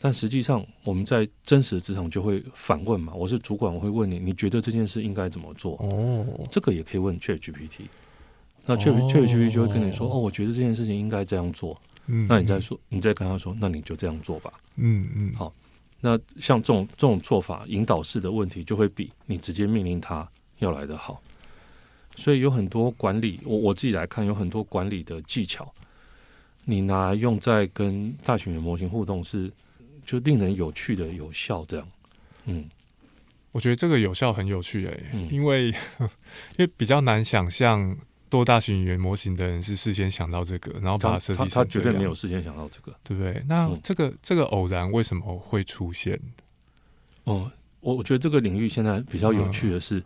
[0.03, 3.13] 但实际上，我们在真实的职场就会反问嘛。
[3.13, 5.77] 我是主管，我会问你，你觉得这件事应该怎么做？
[5.77, 7.83] 哦，这个也可以问 Chat GPT。
[8.65, 11.79] 那 Chat Chat GPT 就会跟你说，哦，我觉得这件事情应该这样做。
[12.11, 14.53] 嗯，那你再说，你再跟他说，那你就这样做吧。
[14.75, 15.53] 嗯嗯，好。
[15.99, 20.27] 那像这种这种做法，引导式的问题就会比你直接命令他
[20.59, 21.21] 要来的好。
[22.15, 25.73] 所以有很多管理，我我自己来看，有很多管理的技巧，
[26.65, 29.51] 你拿来用在跟大型语言模型互动是。
[30.03, 31.87] 就令人有趣的有效这样，
[32.45, 32.67] 嗯，
[33.51, 35.67] 我觉得这个有效很有趣诶，因为
[36.57, 37.95] 因为比较难想象
[38.31, 43.43] 多大型语言模型的人是事先想到这个，然后把它设计成他绝对没有事先想到这个，对不对？
[43.47, 46.19] 那这个这个偶然为什么会出现？
[47.25, 47.51] 哦，
[47.81, 50.03] 我我觉得这个领域现在比较有趣的是，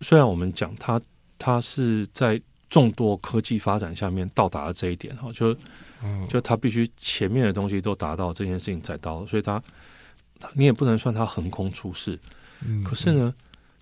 [0.00, 0.98] 虽然我们讲它
[1.38, 5.54] 它是在众多科技发展下面到达了这一点哈，就。
[6.28, 9.62] 就它必须前面的东西都达到这件事情才到，所以它
[10.52, 12.18] 你也不能算它横空出世。
[12.60, 13.34] 嗯，可是呢，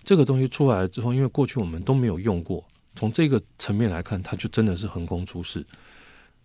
[0.05, 2.63] 这个东西出来了之后，因为过去我们都没有用过，
[2.95, 5.65] 从这个层面来看，它就真的是横空出世。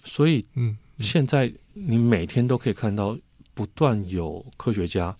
[0.04, 3.18] 所以，嗯，现在你每天都可以看到
[3.52, 5.14] 不断有科学家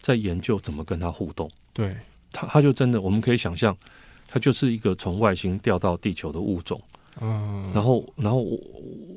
[0.00, 1.48] 在研究怎么跟他互动。
[1.72, 1.96] 对，
[2.32, 3.76] 他他就真的，我们可以想象，
[4.26, 6.80] 他就是一个从外星掉到地球的物种。
[7.20, 8.58] 嗯，然后，然后我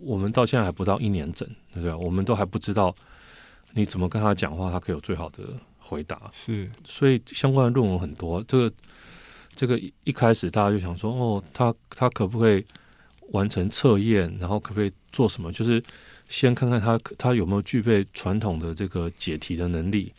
[0.03, 1.93] 我们到现在还不到一年整，对不对？
[1.95, 2.95] 我们都还不知道
[3.71, 5.43] 你怎么跟他讲话，他可以有最好的
[5.79, 6.29] 回答。
[6.31, 8.43] 是，所以相关的论文很多。
[8.43, 8.75] 这个
[9.57, 12.63] 这个一开始大家就想说，哦，他他可不可以
[13.31, 14.33] 完成测验？
[14.39, 15.51] 然后可不可以做什么？
[15.51, 15.83] 就是
[16.29, 20.13] 先看看他他有没有具备传统的这个解题的能力。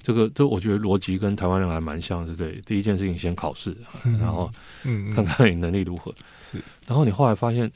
[0.00, 2.62] 这个这我觉得逻辑跟台湾人还蛮像，对不对？
[2.64, 3.76] 第一件事情先考试，
[4.20, 4.48] 然后
[4.84, 6.14] 嗯看看你能力如何。
[6.48, 7.68] 是，然后你后来发现，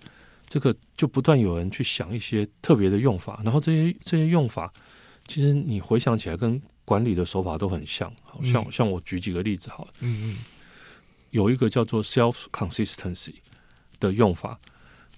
[0.48, 4.72] 这个就不断有人去想一些特别的用法，然后这些这些用法，
[5.26, 8.08] 其实你回想起来跟管理的手法都很像。
[8.22, 10.36] 好像像我举几个例子好了，嗯嗯，
[11.30, 13.34] 有一个叫做 self consistency
[13.98, 14.58] 的用法，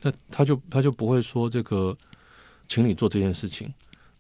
[0.01, 1.97] 那他就他就不会说这个，
[2.69, 3.73] 请你做这件事情，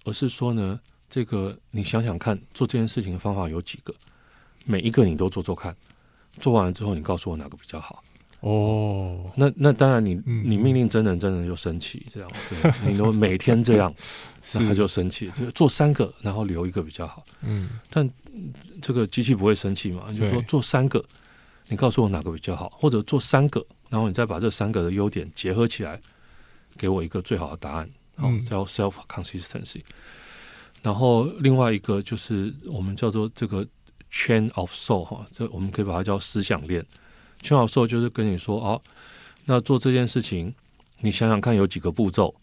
[0.04, 0.78] 而是说呢。
[1.14, 3.94] 这个你想想看，做这件事情的方法有几个？
[4.64, 5.76] 每一个你都做做看，
[6.40, 8.02] 做完了之后你告诉我哪个比较好。
[8.40, 12.30] 哦，那那当然，你你命令真人，真人就生气，这样
[12.86, 13.94] 你都每天这样，
[14.54, 15.30] 那他就生气。
[15.32, 17.22] 就做三个，然后留一个比较好。
[17.42, 18.08] 嗯，但
[18.80, 20.10] 这个机器不会生气嘛？
[20.12, 21.04] 就说做三个，
[21.72, 25.98] 你告诉我哪个比较好，或者做三个，然后你再把这三个的优点结合起来，
[26.76, 27.88] 给我一个最好的答案。
[28.14, 29.80] 好，叫 self consistency。
[30.82, 33.66] 然后另外一个就是我们叫做这个
[34.12, 36.84] chain of soul 哈，这我们可以把它叫思想链。
[37.40, 38.82] chain of soul 就是跟你说哦，
[39.46, 40.54] 那做这件事情，
[41.00, 42.34] 你想想看有几个步骤，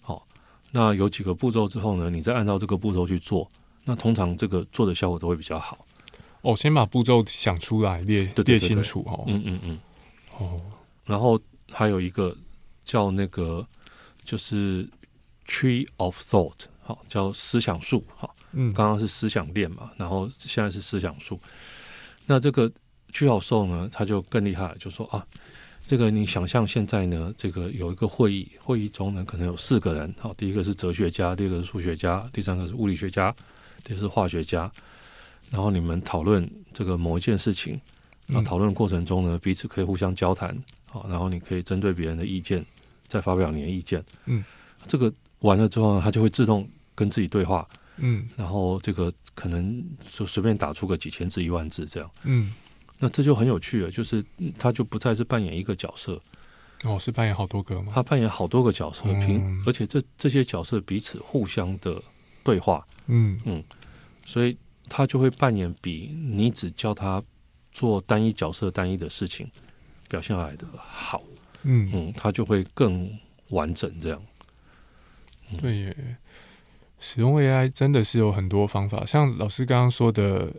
[0.00, 0.24] 好，
[0.70, 3.50] 那有几个步骤之后呢，你再按照这个步骤去做，
[3.82, 5.85] 那通常这个做的效果都会比较好。
[6.46, 9.24] 哦，先把步骤想出来，列列清楚哦。
[9.26, 9.80] 嗯嗯嗯。
[10.38, 10.62] 哦，
[11.04, 11.40] 然后
[11.72, 12.36] 还有一个
[12.84, 13.66] 叫那个
[14.24, 14.88] 就是
[15.44, 16.54] tree of thought。
[16.82, 18.04] 好，叫思想树。
[18.14, 21.36] 好，嗯，刚刚是思想链嘛，然后现在是思想树。
[22.26, 22.70] 那这个
[23.10, 25.26] 屈教授呢，他就更厉害，就说啊，
[25.84, 30.14] 这个你想象现在呢，这个有一个会议，会议中呢可能有四个人。
[30.20, 33.34] 好，第一个是哲学家，第二个是数学家，第三个是物理学家，
[33.82, 34.70] 第四是化学家。
[35.50, 37.80] 然后你们讨论这个某一件事情，
[38.26, 40.56] 那讨论过程中呢，彼此可以互相交谈。
[40.90, 42.64] 好，然后你可以针对别人的意见
[43.06, 44.04] 再发表你的意见。
[44.26, 44.44] 嗯，
[44.86, 46.68] 这个完了之后呢，他就会自动。
[46.98, 47.68] 跟自己对话，
[47.98, 52.54] 嗯，然后这个可能就随便打出个几千字、一万字这样，嗯，
[52.98, 54.24] 那这就很有趣了，就是
[54.58, 56.18] 他就不再是扮演一个角色，
[56.84, 57.92] 哦，是扮演好多个吗？
[57.94, 62.02] 他扮演好多个角色，平，而且这这些角色彼此互相的
[62.42, 63.62] 对话，嗯嗯，
[64.24, 64.56] 所以
[64.88, 67.22] 他就会扮演比你只叫他
[67.72, 69.50] 做单一角色、单一的事情
[70.08, 71.22] 表现来的好，
[71.62, 71.90] 嗯。
[71.92, 73.10] 嗯，他就会更
[73.50, 74.22] 完整这样。
[75.60, 75.94] 对，
[76.98, 80.52] 使用 AI 真的是有很多方法，像老师刚刚说的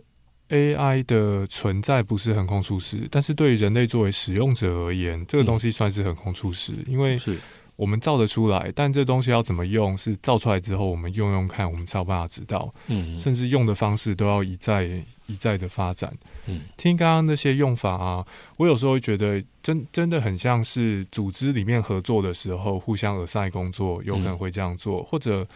[0.48, 7.36] ，AI 的存在不是横空出世，但是对于人类作为使用者而言，这个东西算是横空出世，因为是
[7.78, 14.82] 我们造得出来，但这东西要怎么用，是造出来之后我们用用看，我们才有办法知道，嗯，甚至用的方式都要一再
[15.26, 16.12] 一再的发展。
[16.46, 18.26] 嗯，听刚刚那些用法啊，
[18.56, 25.46] 我有时候会觉得真真的很像是组织里面合作的时候，互相耳塞工作，有可能会这样做，或者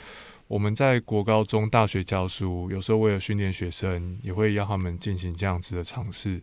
[0.47, 6.41] 我们在国高中、大学教书，有时候为了训练学生，也会要他们进行这样子的尝试。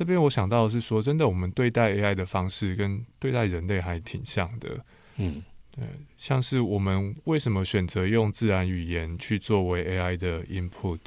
[0.00, 4.82] 这边我想到的是说，真的，我们对待 AI 的方式跟对待人类还挺像的。
[5.16, 5.42] 嗯，
[5.72, 5.84] 对，
[6.16, 11.00] 像是我们为什么选择用自然语言去作为 AI 的 input？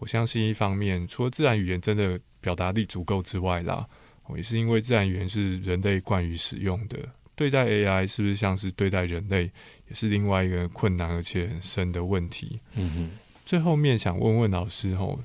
[0.00, 3.86] 我相信一方面，除了自然语言真的表达力足够之外啦，
[4.36, 6.98] 也是因为自然语言是人类惯于使用的。
[7.34, 9.50] 对待 AI 是不是像是对待人类，
[9.88, 12.60] 也是另外一个困难而且很深的问题。
[12.74, 13.10] 嗯哼，
[13.46, 15.18] 最后面想问问老师吼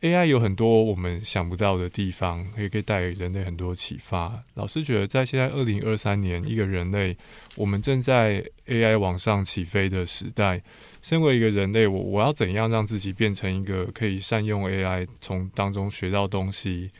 [0.00, 4.42] ，AI 有很多我们想不到的地方，也可以带给人类很多启发。
[4.54, 7.16] 老师觉得，在现在二零二三年，一个人类，
[7.54, 10.62] 我们正在 AI 往上起飞的时代。
[11.02, 16.90] 身为一个人类，我我要怎样让自己变成一个可以善用 AI，从当中学到东西、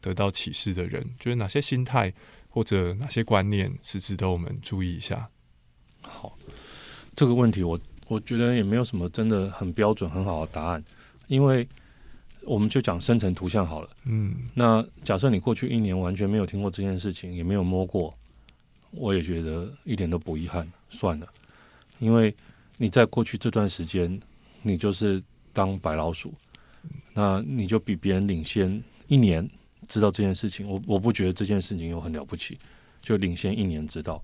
[0.00, 1.04] 得到启示的人？
[1.18, 2.12] 觉得哪些心态
[2.48, 5.28] 或者哪些观念是值得我们注意一下？
[6.00, 6.32] 好，
[7.14, 10.82] 这个问题我我觉得也没有什么真的很标准很好的答案，
[11.26, 11.68] 因为
[12.44, 13.90] 我们就讲生成图像好了。
[14.04, 18.12] 嗯，那假设你过去一年完全没有听过这件事情，也没有摸过，
[18.90, 21.26] 我也觉得一点都不遗憾，算了，
[21.98, 22.34] 因为。
[22.82, 24.18] 你在过去这段时间，
[24.62, 25.22] 你就是
[25.52, 26.32] 当白老鼠，
[27.12, 29.46] 那你就比别人领先一年，
[29.86, 30.66] 知道这件事情。
[30.66, 32.58] 我我不觉得这件事情有很了不起，
[33.02, 34.22] 就领先一年知道。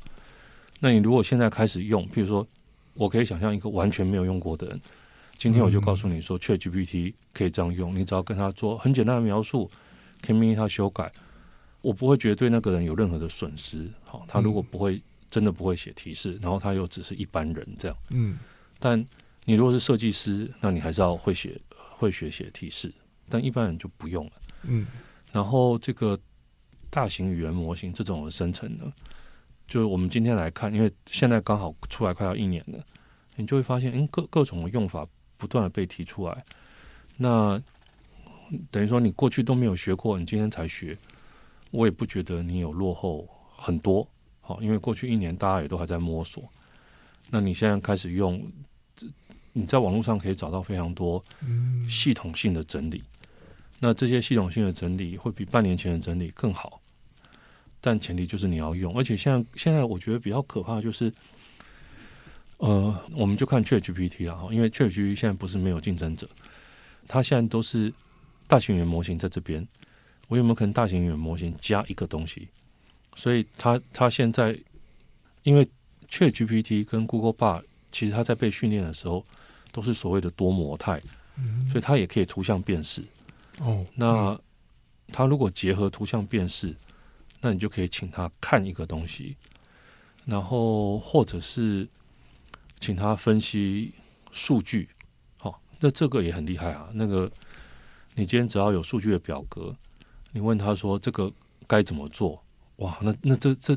[0.81, 2.49] 那你如果现在开始用，譬如说，
[2.95, 4.81] 我可以想象一个完全没有用过的人，
[5.39, 9.71] 今天我就告诉你说，ChatGPT 可以这样用，你只要跟他做很简单的描述，
[10.21, 11.13] 可以命令他修改，
[11.83, 13.91] 我不会觉得对那个人有任何的损失。
[14.05, 15.03] 好，他如果不会。
[15.29, 17.97] 真的不会写提示，然后他又只是一般人这样。
[18.11, 18.39] 嗯，
[18.79, 19.05] 但
[19.45, 22.91] 你如果是设计师，那你还是要会写会学写提示，
[23.29, 24.33] 但一般人就不用了。
[24.63, 24.87] 嗯，
[25.33, 26.19] 然后这个
[26.89, 28.91] 大型语言模型这种的生成呢，
[29.67, 32.79] 就是我们今天来看，因为现在刚好出来快要一年了，
[33.35, 35.07] 你就会发现，嗯，各各种的用法
[35.37, 36.45] 不断的被提出来。
[37.17, 37.61] 那
[38.71, 40.97] 等于说你过去都没有学过，你今天才学，
[41.71, 44.07] 我也不觉得你有落后很多。
[44.41, 46.45] 好，因为过去一年大家也都还在摸索，
[47.31, 48.41] 那你现在开始用，
[49.53, 51.21] 你在网络上可以找到非常多
[51.91, 53.03] 系统性的整理，
[53.81, 56.81] 那这些系统性的整理会比半年前的整理更好，
[57.81, 61.13] 但前提就是你要用，而且现在现在我觉得比较可怕的就是，
[62.59, 66.29] 呃，我们就看 ChatGPT 了哈，因为 ChatGPT 现在不是没有竞争者，
[67.07, 67.93] 它现在都是
[68.47, 69.67] 大型语言模型在这边，
[70.29, 72.49] 我有没有可能大型语言模型加一个东西？
[73.15, 74.59] 所以，它它现在，
[75.43, 75.67] 因为
[76.11, 79.25] Chat GPT 跟 Google Bard，其实它在被训练的时候，
[79.73, 81.01] 都是所谓的多模态，
[81.71, 83.03] 所以它也可以图像辨识。
[83.61, 84.39] 哦，那
[85.09, 86.75] 它如果结合图像辨识，
[87.41, 89.35] 那你就可以请它看一个东西，
[90.25, 91.89] 然后或者是
[92.81, 93.93] 请他分析
[94.33, 94.89] 数据。
[95.39, 96.89] 好，那这个也很厉害啊。
[96.95, 97.31] 那个，
[98.15, 99.75] 你今天只要有数据的表格，
[100.33, 101.33] 你问他说这个
[101.67, 102.43] 该怎么做？
[102.77, 103.75] 哇，那那这这，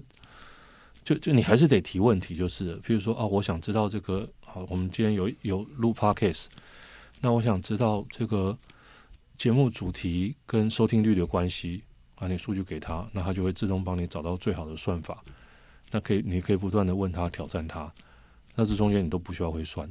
[1.06, 6.48] 就就你还是得提问题，就是，比如说啊，我想知道这个，好，我们今天有有录 podcast，
[7.22, 8.58] 那我想知道这个
[9.38, 11.82] 节目主题跟收听率的关系，
[12.16, 15.24] 把你数据给他，那他就会自动帮你找到最好的算法，
[15.92, 17.90] 那可以，你可以不断的问他，挑战他，
[18.60, 19.90] 那这中间你都不需要会算，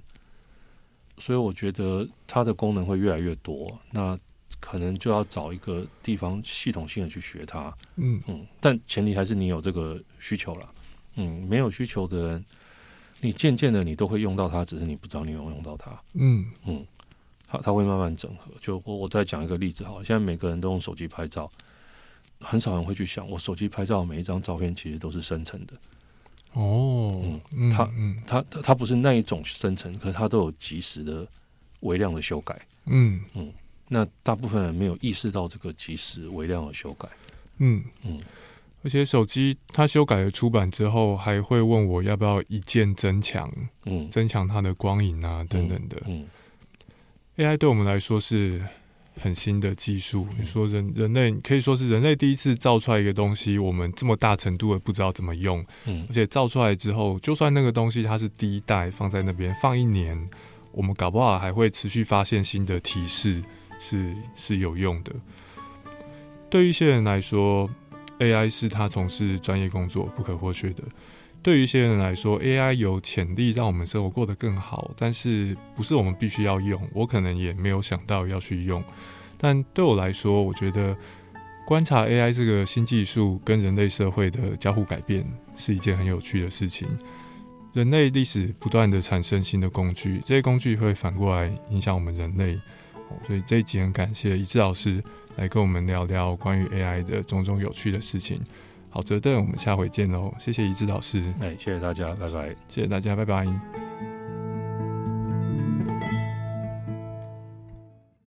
[1.17, 4.19] 所以我觉得它的功能会越来越多，那。
[4.61, 10.69] 可能就要找一个地方系统性的去学它，嗯嗯，但前提还是你有这个需求了，
[11.15, 12.45] 嗯，没有需求的人，
[13.21, 16.85] 你渐渐的你都会用到它，只是你不知道你有用到它，嗯嗯，
[17.47, 18.51] 它它会慢慢整合。
[18.61, 21.49] 就我我再讲一个例子哈，现在每个人都用手机拍照，
[22.41, 25.75] 很少人会去想，我手机拍照每一张照片其实都是生成的，
[26.53, 31.27] 哦，嗯，它嗯它它它不是那一种生成，可是它都有及时的
[31.81, 32.59] 微量的修改。
[32.87, 33.53] 嗯嗯，
[33.89, 37.09] 那大部分人没有意识到这个及时微量的修改。
[37.59, 38.21] 嗯嗯，
[38.83, 43.53] 而且手机它修改了出版之后，还会问我要不要一键增强，
[43.85, 46.01] 嗯，增强它的光影啊等等的。
[46.07, 46.27] 嗯
[47.37, 48.65] ，AI 对我们来说是
[49.21, 50.27] 很新的技术。
[50.39, 55.65] 你说人人类可以说是人类第一次造出来一个东西，我们这么大程度的不知道怎么用。
[55.87, 60.17] 嗯，而且造出来之后，就算那个东西它是第一代放在那边放一年，
[60.73, 63.43] 我们搞不好还会持续发现新的提示，
[63.79, 65.13] 是是有用的。
[66.51, 67.69] 对于一些人来说
[68.19, 70.83] ，AI 是他从事专业工作不可或缺的。
[71.43, 76.81] 对于一些人来说，AI 有潜力让我们生活过得更好，但是不是我们必须要用。
[76.93, 78.83] 我可能也没有想到要去用。
[79.37, 80.97] 但对我来说，我觉得
[81.67, 85.25] 观察 AI 这个新技术跟人类社会的交互改变
[85.57, 86.89] 是一件很有趣的事情。
[87.73, 92.59] 人类历史不断的产生新的工具，这些工具会反过来影响我们人类。
[93.27, 95.03] 所以这一集很感谢一志老师。
[95.37, 98.41] 来跟我们聊聊关于 AI 的种种有趣的事情。
[98.99, 100.35] 好，泽邓，我们下回见喽！
[100.41, 102.49] 谢谢一志老师，哎，谢谢大家，拜拜！
[102.69, 103.47] 谢谢大家，拜拜。